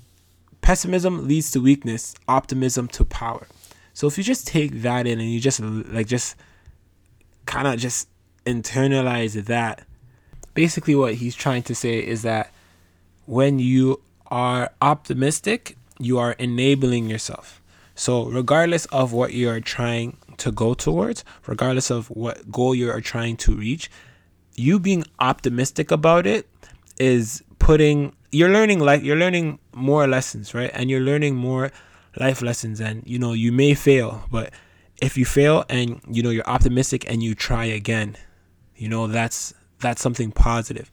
Pessimism 0.61 1.29
leads 1.29 1.51
to 1.53 1.61
weakness, 1.61 2.15
optimism 2.27 2.89
to 2.89 3.05
power. 3.05 3.47
So 3.95 4.07
if 4.07 4.19
you 4.19 4.25
just 4.25 4.47
take 4.47 4.83
that 4.83 5.07
in 5.07 5.21
and 5.21 5.31
you 5.31 5.41
just 5.41 5.61
like 5.61 6.07
just 6.07 6.37
kind 7.47 7.69
of 7.69 7.79
just 7.79 8.09
internalize 8.45 9.45
that, 9.45 9.87
basically 10.55 10.95
what 10.95 11.15
he's 11.15 11.35
trying 11.35 11.63
to 11.63 11.75
say 11.75 11.99
is 11.99 12.23
that 12.23 12.51
when 13.27 13.59
you 13.59 14.01
are 14.27 14.73
optimistic, 14.83 15.77
you 15.99 16.19
are 16.19 16.33
enabling 16.33 17.09
yourself. 17.09 17.63
So 17.95 18.25
regardless 18.25 18.87
of 18.87 19.13
what 19.13 19.33
you 19.33 19.49
are 19.49 19.61
trying 19.61 20.17
to 20.39 20.53
go 20.53 20.75
towards, 20.75 21.25
regardless 21.47 21.91
of 21.91 22.09
what 22.09 22.51
goal 22.51 22.75
you 22.75 22.91
are 22.91 23.01
trying 23.01 23.37
to 23.39 23.55
reach, 23.55 23.91
you 24.55 24.79
being 24.79 25.05
optimistic 25.19 25.91
about 25.91 26.27
it 26.27 26.49
is 26.99 27.43
putting 27.59 28.15
you're 28.33 28.49
learning 28.49 28.81
life 28.81 29.03
you're 29.03 29.17
learning 29.17 29.59
more 29.75 30.07
lessons 30.07 30.55
right? 30.55 30.71
And 30.75 30.91
you're 30.91 31.01
learning 31.01 31.37
more 31.37 31.71
life 32.19 32.43
lessons 32.43 32.81
and 32.81 33.03
you 33.07 33.19
know 33.19 33.33
you 33.33 33.53
may 33.53 33.75
fail 33.75 34.25
but 34.31 34.53
if 35.03 35.19
you 35.19 35.25
fail 35.25 35.65
and 35.69 36.01
you 36.11 36.23
know 36.23 36.31
you're 36.31 36.49
optimistic 36.49 37.09
and 37.11 37.23
you 37.23 37.35
try 37.35 37.65
again 37.67 38.17
you 38.75 38.89
know 38.89 39.07
that's 39.07 39.53
that's 39.81 40.01
something 40.01 40.33
positive 40.33 40.91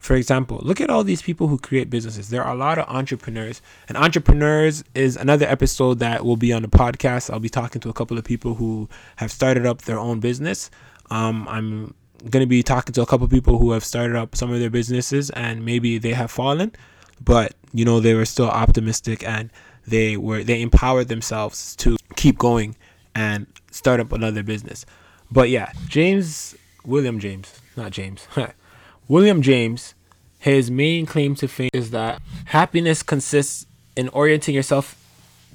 for 0.00 0.16
example 0.16 0.58
look 0.62 0.80
at 0.80 0.90
all 0.90 1.04
these 1.04 1.22
people 1.22 1.46
who 1.46 1.56
create 1.58 1.88
businesses 1.88 2.30
there 2.30 2.42
are 2.42 2.54
a 2.54 2.58
lot 2.58 2.78
of 2.78 2.88
entrepreneurs 2.88 3.62
and 3.88 3.96
entrepreneurs 3.96 4.82
is 4.94 5.16
another 5.16 5.46
episode 5.46 6.00
that 6.00 6.24
will 6.24 6.36
be 6.36 6.52
on 6.52 6.62
the 6.62 6.68
podcast 6.68 7.30
i'll 7.30 7.38
be 7.38 7.48
talking 7.48 7.80
to 7.80 7.88
a 7.88 7.92
couple 7.92 8.18
of 8.18 8.24
people 8.24 8.54
who 8.54 8.88
have 9.16 9.30
started 9.30 9.64
up 9.64 9.82
their 9.82 9.98
own 9.98 10.18
business 10.18 10.70
um, 11.10 11.46
i'm 11.48 11.94
going 12.28 12.42
to 12.42 12.46
be 12.46 12.62
talking 12.62 12.92
to 12.92 13.02
a 13.02 13.06
couple 13.06 13.24
of 13.24 13.30
people 13.30 13.58
who 13.58 13.70
have 13.72 13.84
started 13.84 14.16
up 14.16 14.36
some 14.36 14.52
of 14.52 14.60
their 14.60 14.70
businesses 14.70 15.30
and 15.30 15.64
maybe 15.64 15.98
they 15.98 16.12
have 16.12 16.30
fallen, 16.30 16.72
but 17.22 17.54
you 17.72 17.84
know 17.84 18.00
they 18.00 18.14
were 18.14 18.24
still 18.24 18.48
optimistic 18.48 19.24
and 19.24 19.50
they 19.86 20.16
were 20.16 20.44
they 20.44 20.60
empowered 20.60 21.08
themselves 21.08 21.74
to 21.76 21.96
keep 22.16 22.38
going 22.38 22.76
and 23.14 23.46
start 23.70 24.00
up 24.00 24.12
another 24.12 24.42
business. 24.42 24.84
But 25.30 25.48
yeah, 25.48 25.72
James 25.88 26.54
William 26.84 27.18
James, 27.18 27.60
not 27.76 27.92
James. 27.92 28.26
William 29.10 29.42
James, 29.42 29.94
his 30.38 30.70
main 30.70 31.04
claim 31.04 31.34
to 31.34 31.48
fame 31.48 31.70
is 31.74 31.90
that 31.90 32.22
happiness 32.46 33.02
consists 33.02 33.66
in 33.96 34.08
orienting 34.10 34.54
yourself 34.54 34.96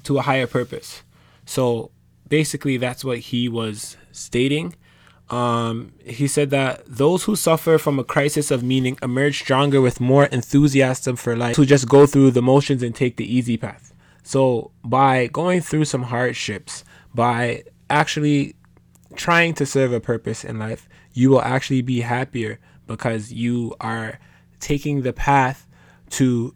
to 0.04 0.18
a 0.18 0.22
higher 0.22 0.46
purpose. 0.46 1.02
So 1.44 1.90
basically 2.28 2.76
that's 2.76 3.04
what 3.04 3.18
he 3.18 3.48
was 3.48 3.96
stating 4.12 4.74
um, 5.28 5.92
he 6.04 6.28
said 6.28 6.50
that 6.50 6.82
those 6.86 7.24
who 7.24 7.34
suffer 7.34 7.78
from 7.78 7.98
a 7.98 8.04
crisis 8.04 8.50
of 8.50 8.62
meaning 8.62 8.96
emerge 9.02 9.40
stronger 9.40 9.80
with 9.80 10.00
more 10.00 10.26
enthusiasm 10.26 11.16
for 11.16 11.36
life, 11.36 11.56
who 11.56 11.66
just 11.66 11.88
go 11.88 12.06
through 12.06 12.30
the 12.30 12.42
motions 12.42 12.82
and 12.82 12.94
take 12.94 13.16
the 13.16 13.34
easy 13.34 13.56
path. 13.56 13.92
So, 14.22 14.70
by 14.84 15.26
going 15.28 15.62
through 15.62 15.86
some 15.86 16.04
hardships, 16.04 16.84
by 17.14 17.64
actually 17.90 18.54
trying 19.16 19.54
to 19.54 19.66
serve 19.66 19.92
a 19.92 20.00
purpose 20.00 20.44
in 20.44 20.58
life, 20.58 20.88
you 21.12 21.30
will 21.30 21.42
actually 21.42 21.82
be 21.82 22.00
happier 22.02 22.60
because 22.86 23.32
you 23.32 23.74
are 23.80 24.18
taking 24.60 25.02
the 25.02 25.12
path 25.12 25.66
to 26.10 26.54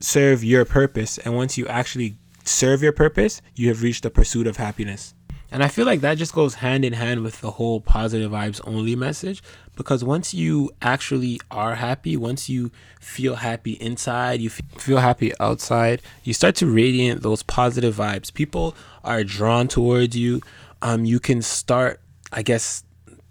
serve 0.00 0.42
your 0.44 0.64
purpose. 0.64 1.18
And 1.18 1.36
once 1.36 1.56
you 1.58 1.66
actually 1.66 2.16
serve 2.44 2.82
your 2.82 2.92
purpose, 2.92 3.42
you 3.54 3.68
have 3.68 3.82
reached 3.82 4.02
the 4.02 4.10
pursuit 4.10 4.46
of 4.46 4.56
happiness. 4.56 5.14
And 5.52 5.64
I 5.64 5.68
feel 5.68 5.84
like 5.84 6.00
that 6.00 6.16
just 6.16 6.32
goes 6.32 6.54
hand 6.54 6.84
in 6.84 6.92
hand 6.92 7.22
with 7.22 7.40
the 7.40 7.50
whole 7.50 7.80
positive 7.80 8.30
vibes 8.30 8.60
only 8.64 8.94
message 8.94 9.42
because 9.74 10.04
once 10.04 10.32
you 10.32 10.70
actually 10.80 11.40
are 11.50 11.74
happy, 11.74 12.16
once 12.16 12.48
you 12.48 12.70
feel 13.00 13.36
happy 13.36 13.72
inside, 13.72 14.40
you 14.40 14.50
feel 14.50 14.98
happy 14.98 15.32
outside, 15.40 16.02
you 16.22 16.34
start 16.34 16.54
to 16.56 16.66
radiate 16.66 17.22
those 17.22 17.42
positive 17.42 17.96
vibes. 17.96 18.32
People 18.32 18.76
are 19.02 19.24
drawn 19.24 19.66
towards 19.66 20.16
you. 20.16 20.40
Um, 20.82 21.04
you 21.04 21.18
can 21.18 21.42
start, 21.42 22.00
I 22.32 22.42
guess, 22.42 22.84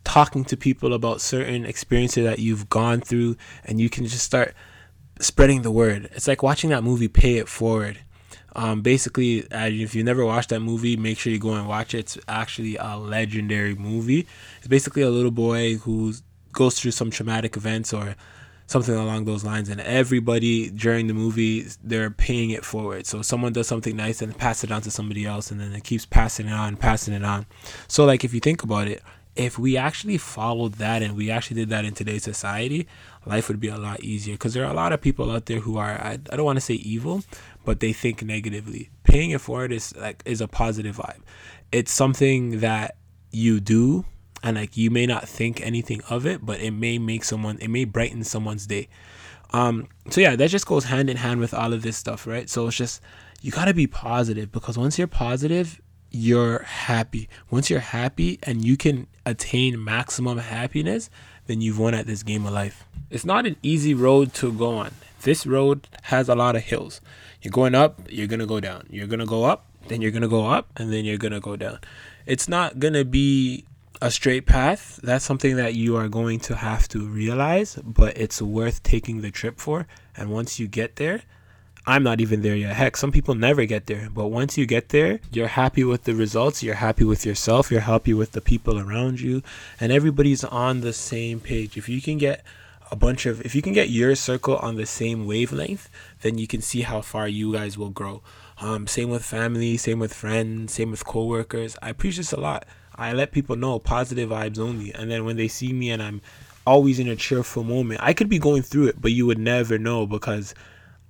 talking 0.09 0.43
to 0.45 0.57
people 0.57 0.93
about 0.93 1.21
certain 1.21 1.65
experiences 1.65 2.23
that 2.25 2.39
you've 2.39 2.69
gone 2.69 3.01
through, 3.01 3.35
and 3.65 3.79
you 3.79 3.89
can 3.89 4.05
just 4.05 4.25
start 4.25 4.53
spreading 5.19 5.61
the 5.61 5.71
word. 5.71 6.09
It's 6.13 6.27
like 6.27 6.41
watching 6.43 6.69
that 6.71 6.83
movie 6.83 7.07
Pay 7.07 7.37
It 7.37 7.47
Forward 7.47 7.99
um, 8.55 8.81
basically, 8.81 9.45
if 9.51 9.95
you 9.95 10.03
never 10.03 10.25
watched 10.25 10.49
that 10.49 10.59
movie, 10.59 10.97
make 10.97 11.19
sure 11.19 11.31
you 11.31 11.39
go 11.39 11.53
and 11.53 11.67
watch 11.67 11.93
it. 11.93 11.99
It's 11.99 12.17
actually 12.27 12.77
a 12.77 12.97
legendary 12.97 13.75
movie. 13.75 14.27
It's 14.57 14.67
basically 14.67 15.03
a 15.03 15.09
little 15.09 15.31
boy 15.31 15.75
who 15.75 16.13
goes 16.51 16.79
through 16.79 16.91
some 16.91 17.11
traumatic 17.11 17.55
events 17.55 17.93
or 17.93 18.15
something 18.65 18.93
along 18.95 19.25
those 19.25 19.43
lines, 19.43 19.69
and 19.69 19.81
everybody 19.81 20.69
during 20.69 21.07
the 21.07 21.13
movie 21.13 21.65
they're 21.83 22.11
paying 22.11 22.51
it 22.51 22.63
forward. 22.63 23.05
So 23.05 23.21
someone 23.21 23.53
does 23.53 23.67
something 23.67 23.95
nice 23.95 24.21
and 24.21 24.37
pass 24.37 24.63
it 24.63 24.71
on 24.71 24.81
to 24.81 24.91
somebody 24.91 25.25
else, 25.25 25.51
and 25.51 25.59
then 25.59 25.73
it 25.73 25.83
keeps 25.83 26.05
passing 26.05 26.47
it 26.47 26.53
on, 26.53 26.75
passing 26.75 27.13
it 27.13 27.23
on. 27.23 27.45
So 27.87 28.05
like 28.05 28.23
if 28.23 28.33
you 28.33 28.39
think 28.39 28.63
about 28.63 28.87
it, 28.87 29.01
if 29.35 29.57
we 29.57 29.77
actually 29.77 30.17
followed 30.17 30.73
that 30.73 31.01
and 31.01 31.15
we 31.15 31.31
actually 31.31 31.55
did 31.55 31.69
that 31.69 31.85
in 31.85 31.93
today's 31.93 32.23
society, 32.23 32.87
life 33.25 33.47
would 33.47 33.59
be 33.59 33.67
a 33.67 33.77
lot 33.77 34.01
easier. 34.01 34.33
Because 34.33 34.53
there 34.53 34.65
are 34.65 34.71
a 34.71 34.75
lot 34.75 34.91
of 34.91 35.01
people 35.01 35.31
out 35.31 35.45
there 35.45 35.59
who 35.59 35.77
are 35.77 35.91
I, 35.91 36.13
I 36.31 36.35
don't 36.35 36.45
want 36.45 36.57
to 36.57 36.61
say 36.61 36.75
evil, 36.75 37.23
but 37.65 37.79
they 37.79 37.93
think 37.93 38.23
negatively. 38.23 38.89
Paying 39.03 39.31
it 39.31 39.41
forward 39.41 39.71
is 39.71 39.95
like 39.95 40.21
is 40.25 40.41
a 40.41 40.47
positive 40.47 40.97
vibe. 40.97 41.21
It's 41.71 41.91
something 41.91 42.59
that 42.59 42.95
you 43.31 43.59
do 43.59 44.05
and 44.43 44.57
like 44.57 44.75
you 44.77 44.89
may 44.89 45.05
not 45.05 45.27
think 45.27 45.61
anything 45.61 46.01
of 46.09 46.25
it, 46.25 46.45
but 46.45 46.59
it 46.59 46.71
may 46.71 46.97
make 46.97 47.23
someone 47.23 47.57
it 47.59 47.69
may 47.69 47.85
brighten 47.85 48.23
someone's 48.23 48.65
day. 48.65 48.89
Um, 49.51 49.87
so 50.09 50.21
yeah, 50.21 50.35
that 50.35 50.49
just 50.49 50.65
goes 50.65 50.85
hand 50.85 51.09
in 51.09 51.17
hand 51.17 51.39
with 51.39 51.53
all 51.53 51.73
of 51.73 51.81
this 51.81 51.97
stuff, 51.97 52.27
right? 52.27 52.49
So 52.49 52.67
it's 52.67 52.77
just 52.77 53.01
you 53.41 53.51
gotta 53.51 53.73
be 53.73 53.87
positive 53.87 54.51
because 54.51 54.77
once 54.77 54.97
you're 54.97 55.07
positive, 55.07 55.81
you're 56.11 56.59
happy. 56.59 57.29
Once 57.49 57.69
you're 57.69 57.79
happy 57.79 58.39
and 58.43 58.63
you 58.63 58.77
can 58.77 59.07
attain 59.25 59.83
maximum 59.83 60.37
happiness, 60.37 61.09
then 61.47 61.61
you've 61.61 61.79
won 61.79 61.93
at 61.93 62.07
this 62.07 62.23
game 62.23 62.45
of 62.45 62.53
life. 62.53 62.85
It's 63.09 63.25
not 63.25 63.45
an 63.45 63.55
easy 63.63 63.93
road 63.93 64.33
to 64.35 64.51
go 64.51 64.77
on. 64.77 64.91
This 65.21 65.45
road 65.45 65.87
has 66.03 66.29
a 66.29 66.35
lot 66.35 66.55
of 66.55 66.63
hills. 66.63 67.01
You're 67.41 67.51
going 67.51 67.75
up, 67.75 67.99
you're 68.09 68.27
gonna 68.27 68.45
go 68.45 68.59
down. 68.59 68.87
You're 68.89 69.07
gonna 69.07 69.25
go 69.25 69.43
up, 69.43 69.65
then 69.87 70.01
you're 70.01 70.11
gonna 70.11 70.27
go 70.27 70.47
up, 70.47 70.69
and 70.77 70.91
then 70.93 71.05
you're 71.05 71.17
gonna 71.17 71.39
go 71.39 71.55
down. 71.55 71.79
It's 72.25 72.47
not 72.47 72.79
gonna 72.79 73.05
be 73.05 73.65
a 74.01 74.11
straight 74.11 74.45
path. 74.45 74.99
That's 75.03 75.25
something 75.25 75.55
that 75.57 75.73
you 75.73 75.95
are 75.97 76.07
going 76.07 76.39
to 76.41 76.55
have 76.55 76.87
to 76.89 76.99
realize, 76.99 77.75
but 77.75 78.17
it's 78.17 78.41
worth 78.41 78.83
taking 78.83 79.21
the 79.21 79.31
trip 79.31 79.59
for. 79.59 79.87
And 80.15 80.29
once 80.29 80.59
you 80.59 80.67
get 80.67 80.95
there, 80.95 81.23
I'm 81.89 82.03
not 82.03 82.21
even 82.21 82.43
there 82.43 82.55
yet. 82.55 82.75
Heck, 82.75 82.95
some 82.95 83.11
people 83.11 83.33
never 83.33 83.65
get 83.65 83.87
there. 83.87 84.09
But 84.13 84.27
once 84.27 84.59
you 84.59 84.67
get 84.67 84.89
there, 84.89 85.19
you're 85.31 85.47
happy 85.47 85.83
with 85.83 86.03
the 86.03 86.13
results, 86.13 86.61
you're 86.61 86.75
happy 86.75 87.03
with 87.03 87.25
yourself, 87.25 87.71
you're 87.71 87.81
happy 87.81 88.13
with 88.13 88.33
the 88.33 88.41
people 88.41 88.77
around 88.77 89.19
you, 89.19 89.41
and 89.79 89.91
everybody's 89.91 90.43
on 90.43 90.81
the 90.81 90.93
same 90.93 91.39
page. 91.39 91.77
If 91.77 91.89
you 91.89 91.99
can 91.99 92.19
get 92.19 92.43
a 92.91 92.95
bunch 92.95 93.25
of 93.25 93.43
if 93.43 93.55
you 93.55 93.63
can 93.63 93.73
get 93.73 93.89
your 93.89 94.13
circle 94.13 94.57
on 94.57 94.75
the 94.75 94.85
same 94.85 95.25
wavelength, 95.25 95.89
then 96.21 96.37
you 96.37 96.45
can 96.45 96.61
see 96.61 96.81
how 96.81 97.01
far 97.01 97.27
you 97.27 97.53
guys 97.53 97.75
will 97.75 97.89
grow. 97.89 98.21
Um, 98.61 98.85
same 98.85 99.09
with 99.09 99.25
family, 99.25 99.75
same 99.75 99.97
with 99.97 100.13
friends, 100.13 100.73
same 100.73 100.91
with 100.91 101.03
coworkers. 101.05 101.75
I 101.81 101.93
preach 101.93 102.17
this 102.17 102.31
a 102.31 102.39
lot. 102.39 102.67
I 102.95 103.13
let 103.13 103.31
people 103.31 103.55
know 103.55 103.79
positive 103.79 104.29
vibes 104.29 104.59
only. 104.59 104.93
And 104.93 105.09
then 105.09 105.25
when 105.25 105.37
they 105.37 105.47
see 105.47 105.73
me 105.73 105.89
and 105.89 106.03
I'm 106.03 106.21
always 106.67 106.99
in 106.99 107.07
a 107.07 107.15
cheerful 107.15 107.63
moment, 107.63 108.01
I 108.03 108.13
could 108.13 108.29
be 108.29 108.37
going 108.37 108.61
through 108.61 108.89
it, 108.89 109.01
but 109.01 109.11
you 109.11 109.25
would 109.25 109.39
never 109.39 109.79
know 109.79 110.05
because 110.05 110.53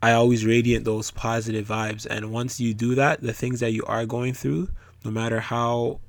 I 0.02 0.14
always 0.14 0.46
radiate 0.46 0.84
those 0.86 1.12
positive 1.12 1.68
vibes. 1.68 2.06
And 2.06 2.32
once 2.32 2.60
you 2.60 2.74
do 2.74 2.96
that, 2.96 3.22
the 3.22 3.34
things 3.34 3.60
that 3.60 3.72
you 3.72 3.84
are 3.86 4.06
going 4.06 4.34
through, 4.34 4.70
no 5.04 5.12
matter 5.12 5.40
how 5.40 6.00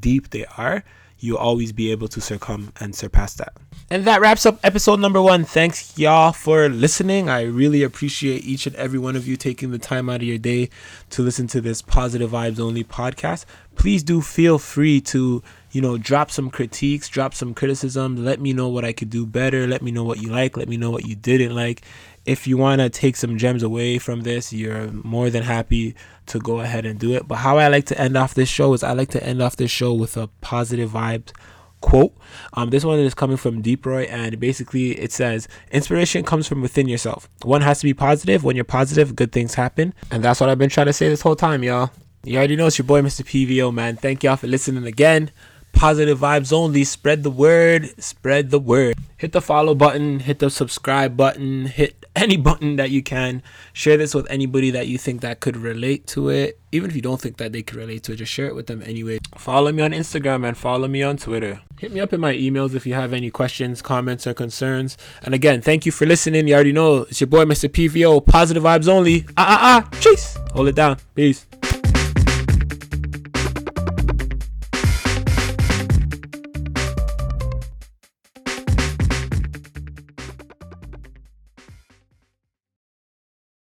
deep 0.00 0.30
they 0.30 0.44
are, 0.56 0.84
you'll 1.20 1.38
always 1.38 1.72
be 1.72 1.90
able 1.90 2.08
to 2.08 2.20
succumb 2.20 2.72
and 2.80 2.94
surpass 2.94 3.34
that. 3.34 3.52
And 3.90 4.04
that 4.04 4.20
wraps 4.20 4.44
up 4.46 4.60
episode 4.62 5.00
number 5.00 5.20
one. 5.20 5.44
Thanks, 5.44 5.96
y'all, 5.98 6.32
for 6.32 6.68
listening. 6.68 7.28
I 7.28 7.42
really 7.42 7.82
appreciate 7.82 8.44
each 8.44 8.66
and 8.66 8.76
every 8.76 8.98
one 8.98 9.16
of 9.16 9.26
you 9.26 9.36
taking 9.36 9.70
the 9.70 9.78
time 9.78 10.08
out 10.08 10.16
of 10.16 10.24
your 10.24 10.38
day 10.38 10.68
to 11.10 11.22
listen 11.22 11.46
to 11.48 11.60
this 11.60 11.82
Positive 11.82 12.30
Vibes 12.30 12.60
Only 12.60 12.84
podcast. 12.84 13.46
Please 13.76 14.02
do 14.02 14.20
feel 14.20 14.58
free 14.58 15.00
to, 15.00 15.42
you 15.72 15.80
know, 15.80 15.96
drop 15.96 16.30
some 16.30 16.50
critiques, 16.50 17.08
drop 17.08 17.34
some 17.34 17.54
criticism. 17.54 18.24
Let 18.24 18.40
me 18.40 18.52
know 18.52 18.68
what 18.68 18.84
I 18.84 18.92
could 18.92 19.10
do 19.10 19.24
better. 19.24 19.66
Let 19.66 19.82
me 19.82 19.90
know 19.90 20.04
what 20.04 20.20
you 20.20 20.28
like. 20.28 20.56
Let 20.56 20.68
me 20.68 20.76
know 20.76 20.90
what 20.90 21.06
you 21.06 21.14
didn't 21.14 21.54
like 21.54 21.82
if 22.28 22.46
you 22.46 22.58
want 22.58 22.80
to 22.80 22.90
take 22.90 23.16
some 23.16 23.38
gems 23.38 23.62
away 23.62 23.98
from 23.98 24.20
this, 24.20 24.52
you're 24.52 24.92
more 24.92 25.30
than 25.30 25.42
happy 25.42 25.94
to 26.26 26.38
go 26.38 26.60
ahead 26.60 26.84
and 26.84 27.00
do 27.00 27.14
it. 27.14 27.26
But 27.26 27.36
how 27.36 27.56
I 27.56 27.68
like 27.68 27.86
to 27.86 27.98
end 27.98 28.18
off 28.18 28.34
this 28.34 28.50
show 28.50 28.74
is 28.74 28.82
I 28.82 28.92
like 28.92 29.08
to 29.10 29.24
end 29.24 29.40
off 29.40 29.56
this 29.56 29.70
show 29.70 29.94
with 29.94 30.16
a 30.16 30.26
positive 30.42 30.90
vibes 30.90 31.32
quote. 31.80 32.12
Um, 32.52 32.68
this 32.68 32.84
one 32.84 32.98
is 32.98 33.14
coming 33.14 33.38
from 33.38 33.62
Deep 33.62 33.86
Roy, 33.86 34.02
and 34.02 34.38
basically 34.38 34.90
it 34.98 35.10
says, 35.10 35.48
Inspiration 35.70 36.22
comes 36.22 36.46
from 36.46 36.60
within 36.60 36.86
yourself. 36.86 37.30
One 37.44 37.62
has 37.62 37.78
to 37.80 37.84
be 37.84 37.94
positive. 37.94 38.44
When 38.44 38.56
you're 38.56 38.64
positive, 38.64 39.16
good 39.16 39.32
things 39.32 39.54
happen. 39.54 39.94
And 40.10 40.22
that's 40.22 40.38
what 40.38 40.50
I've 40.50 40.58
been 40.58 40.68
trying 40.68 40.86
to 40.86 40.92
say 40.92 41.08
this 41.08 41.22
whole 41.22 41.36
time, 41.36 41.62
y'all. 41.62 41.90
You 42.24 42.36
already 42.36 42.56
know 42.56 42.66
it's 42.66 42.76
your 42.76 42.84
boy, 42.84 43.00
Mr. 43.00 43.24
PVO, 43.24 43.72
man. 43.72 43.96
Thank 43.96 44.22
y'all 44.22 44.36
for 44.36 44.48
listening 44.48 44.84
again. 44.84 45.30
Positive 45.78 46.18
vibes 46.18 46.52
only. 46.52 46.82
Spread 46.82 47.22
the 47.22 47.30
word. 47.30 48.02
Spread 48.02 48.50
the 48.50 48.58
word. 48.58 48.98
Hit 49.16 49.30
the 49.30 49.40
follow 49.40 49.76
button. 49.76 50.18
Hit 50.18 50.40
the 50.40 50.50
subscribe 50.50 51.16
button. 51.16 51.66
Hit 51.66 52.04
any 52.16 52.36
button 52.36 52.74
that 52.74 52.90
you 52.90 53.00
can. 53.00 53.44
Share 53.72 53.96
this 53.96 54.12
with 54.12 54.28
anybody 54.28 54.72
that 54.72 54.88
you 54.88 54.98
think 54.98 55.20
that 55.20 55.38
could 55.38 55.56
relate 55.56 56.04
to 56.08 56.30
it. 56.30 56.58
Even 56.72 56.90
if 56.90 56.96
you 56.96 57.02
don't 57.02 57.20
think 57.20 57.36
that 57.36 57.52
they 57.52 57.62
could 57.62 57.76
relate 57.76 58.02
to 58.02 58.12
it, 58.12 58.16
just 58.16 58.32
share 58.32 58.48
it 58.48 58.56
with 58.56 58.66
them 58.66 58.82
anyway. 58.82 59.20
Follow 59.36 59.70
me 59.70 59.80
on 59.84 59.92
Instagram 59.92 60.44
and 60.44 60.56
follow 60.56 60.88
me 60.88 61.04
on 61.04 61.16
Twitter. 61.16 61.60
Hit 61.78 61.92
me 61.92 62.00
up 62.00 62.12
in 62.12 62.20
my 62.20 62.34
emails 62.34 62.74
if 62.74 62.84
you 62.84 62.94
have 62.94 63.12
any 63.12 63.30
questions, 63.30 63.80
comments, 63.80 64.26
or 64.26 64.34
concerns. 64.34 64.98
And 65.22 65.32
again, 65.32 65.62
thank 65.62 65.86
you 65.86 65.92
for 65.92 66.06
listening. 66.06 66.48
You 66.48 66.54
already 66.54 66.72
know 66.72 67.02
it's 67.02 67.20
your 67.20 67.28
boy, 67.28 67.44
Mr. 67.44 67.68
PVO. 67.68 68.26
Positive 68.26 68.64
vibes 68.64 68.88
only. 68.88 69.26
Ah, 69.36 69.46
ah, 69.46 69.86
ah. 69.86 69.98
Chase. 70.00 70.36
Hold 70.54 70.66
it 70.66 70.74
down. 70.74 70.96
Peace. 71.14 71.47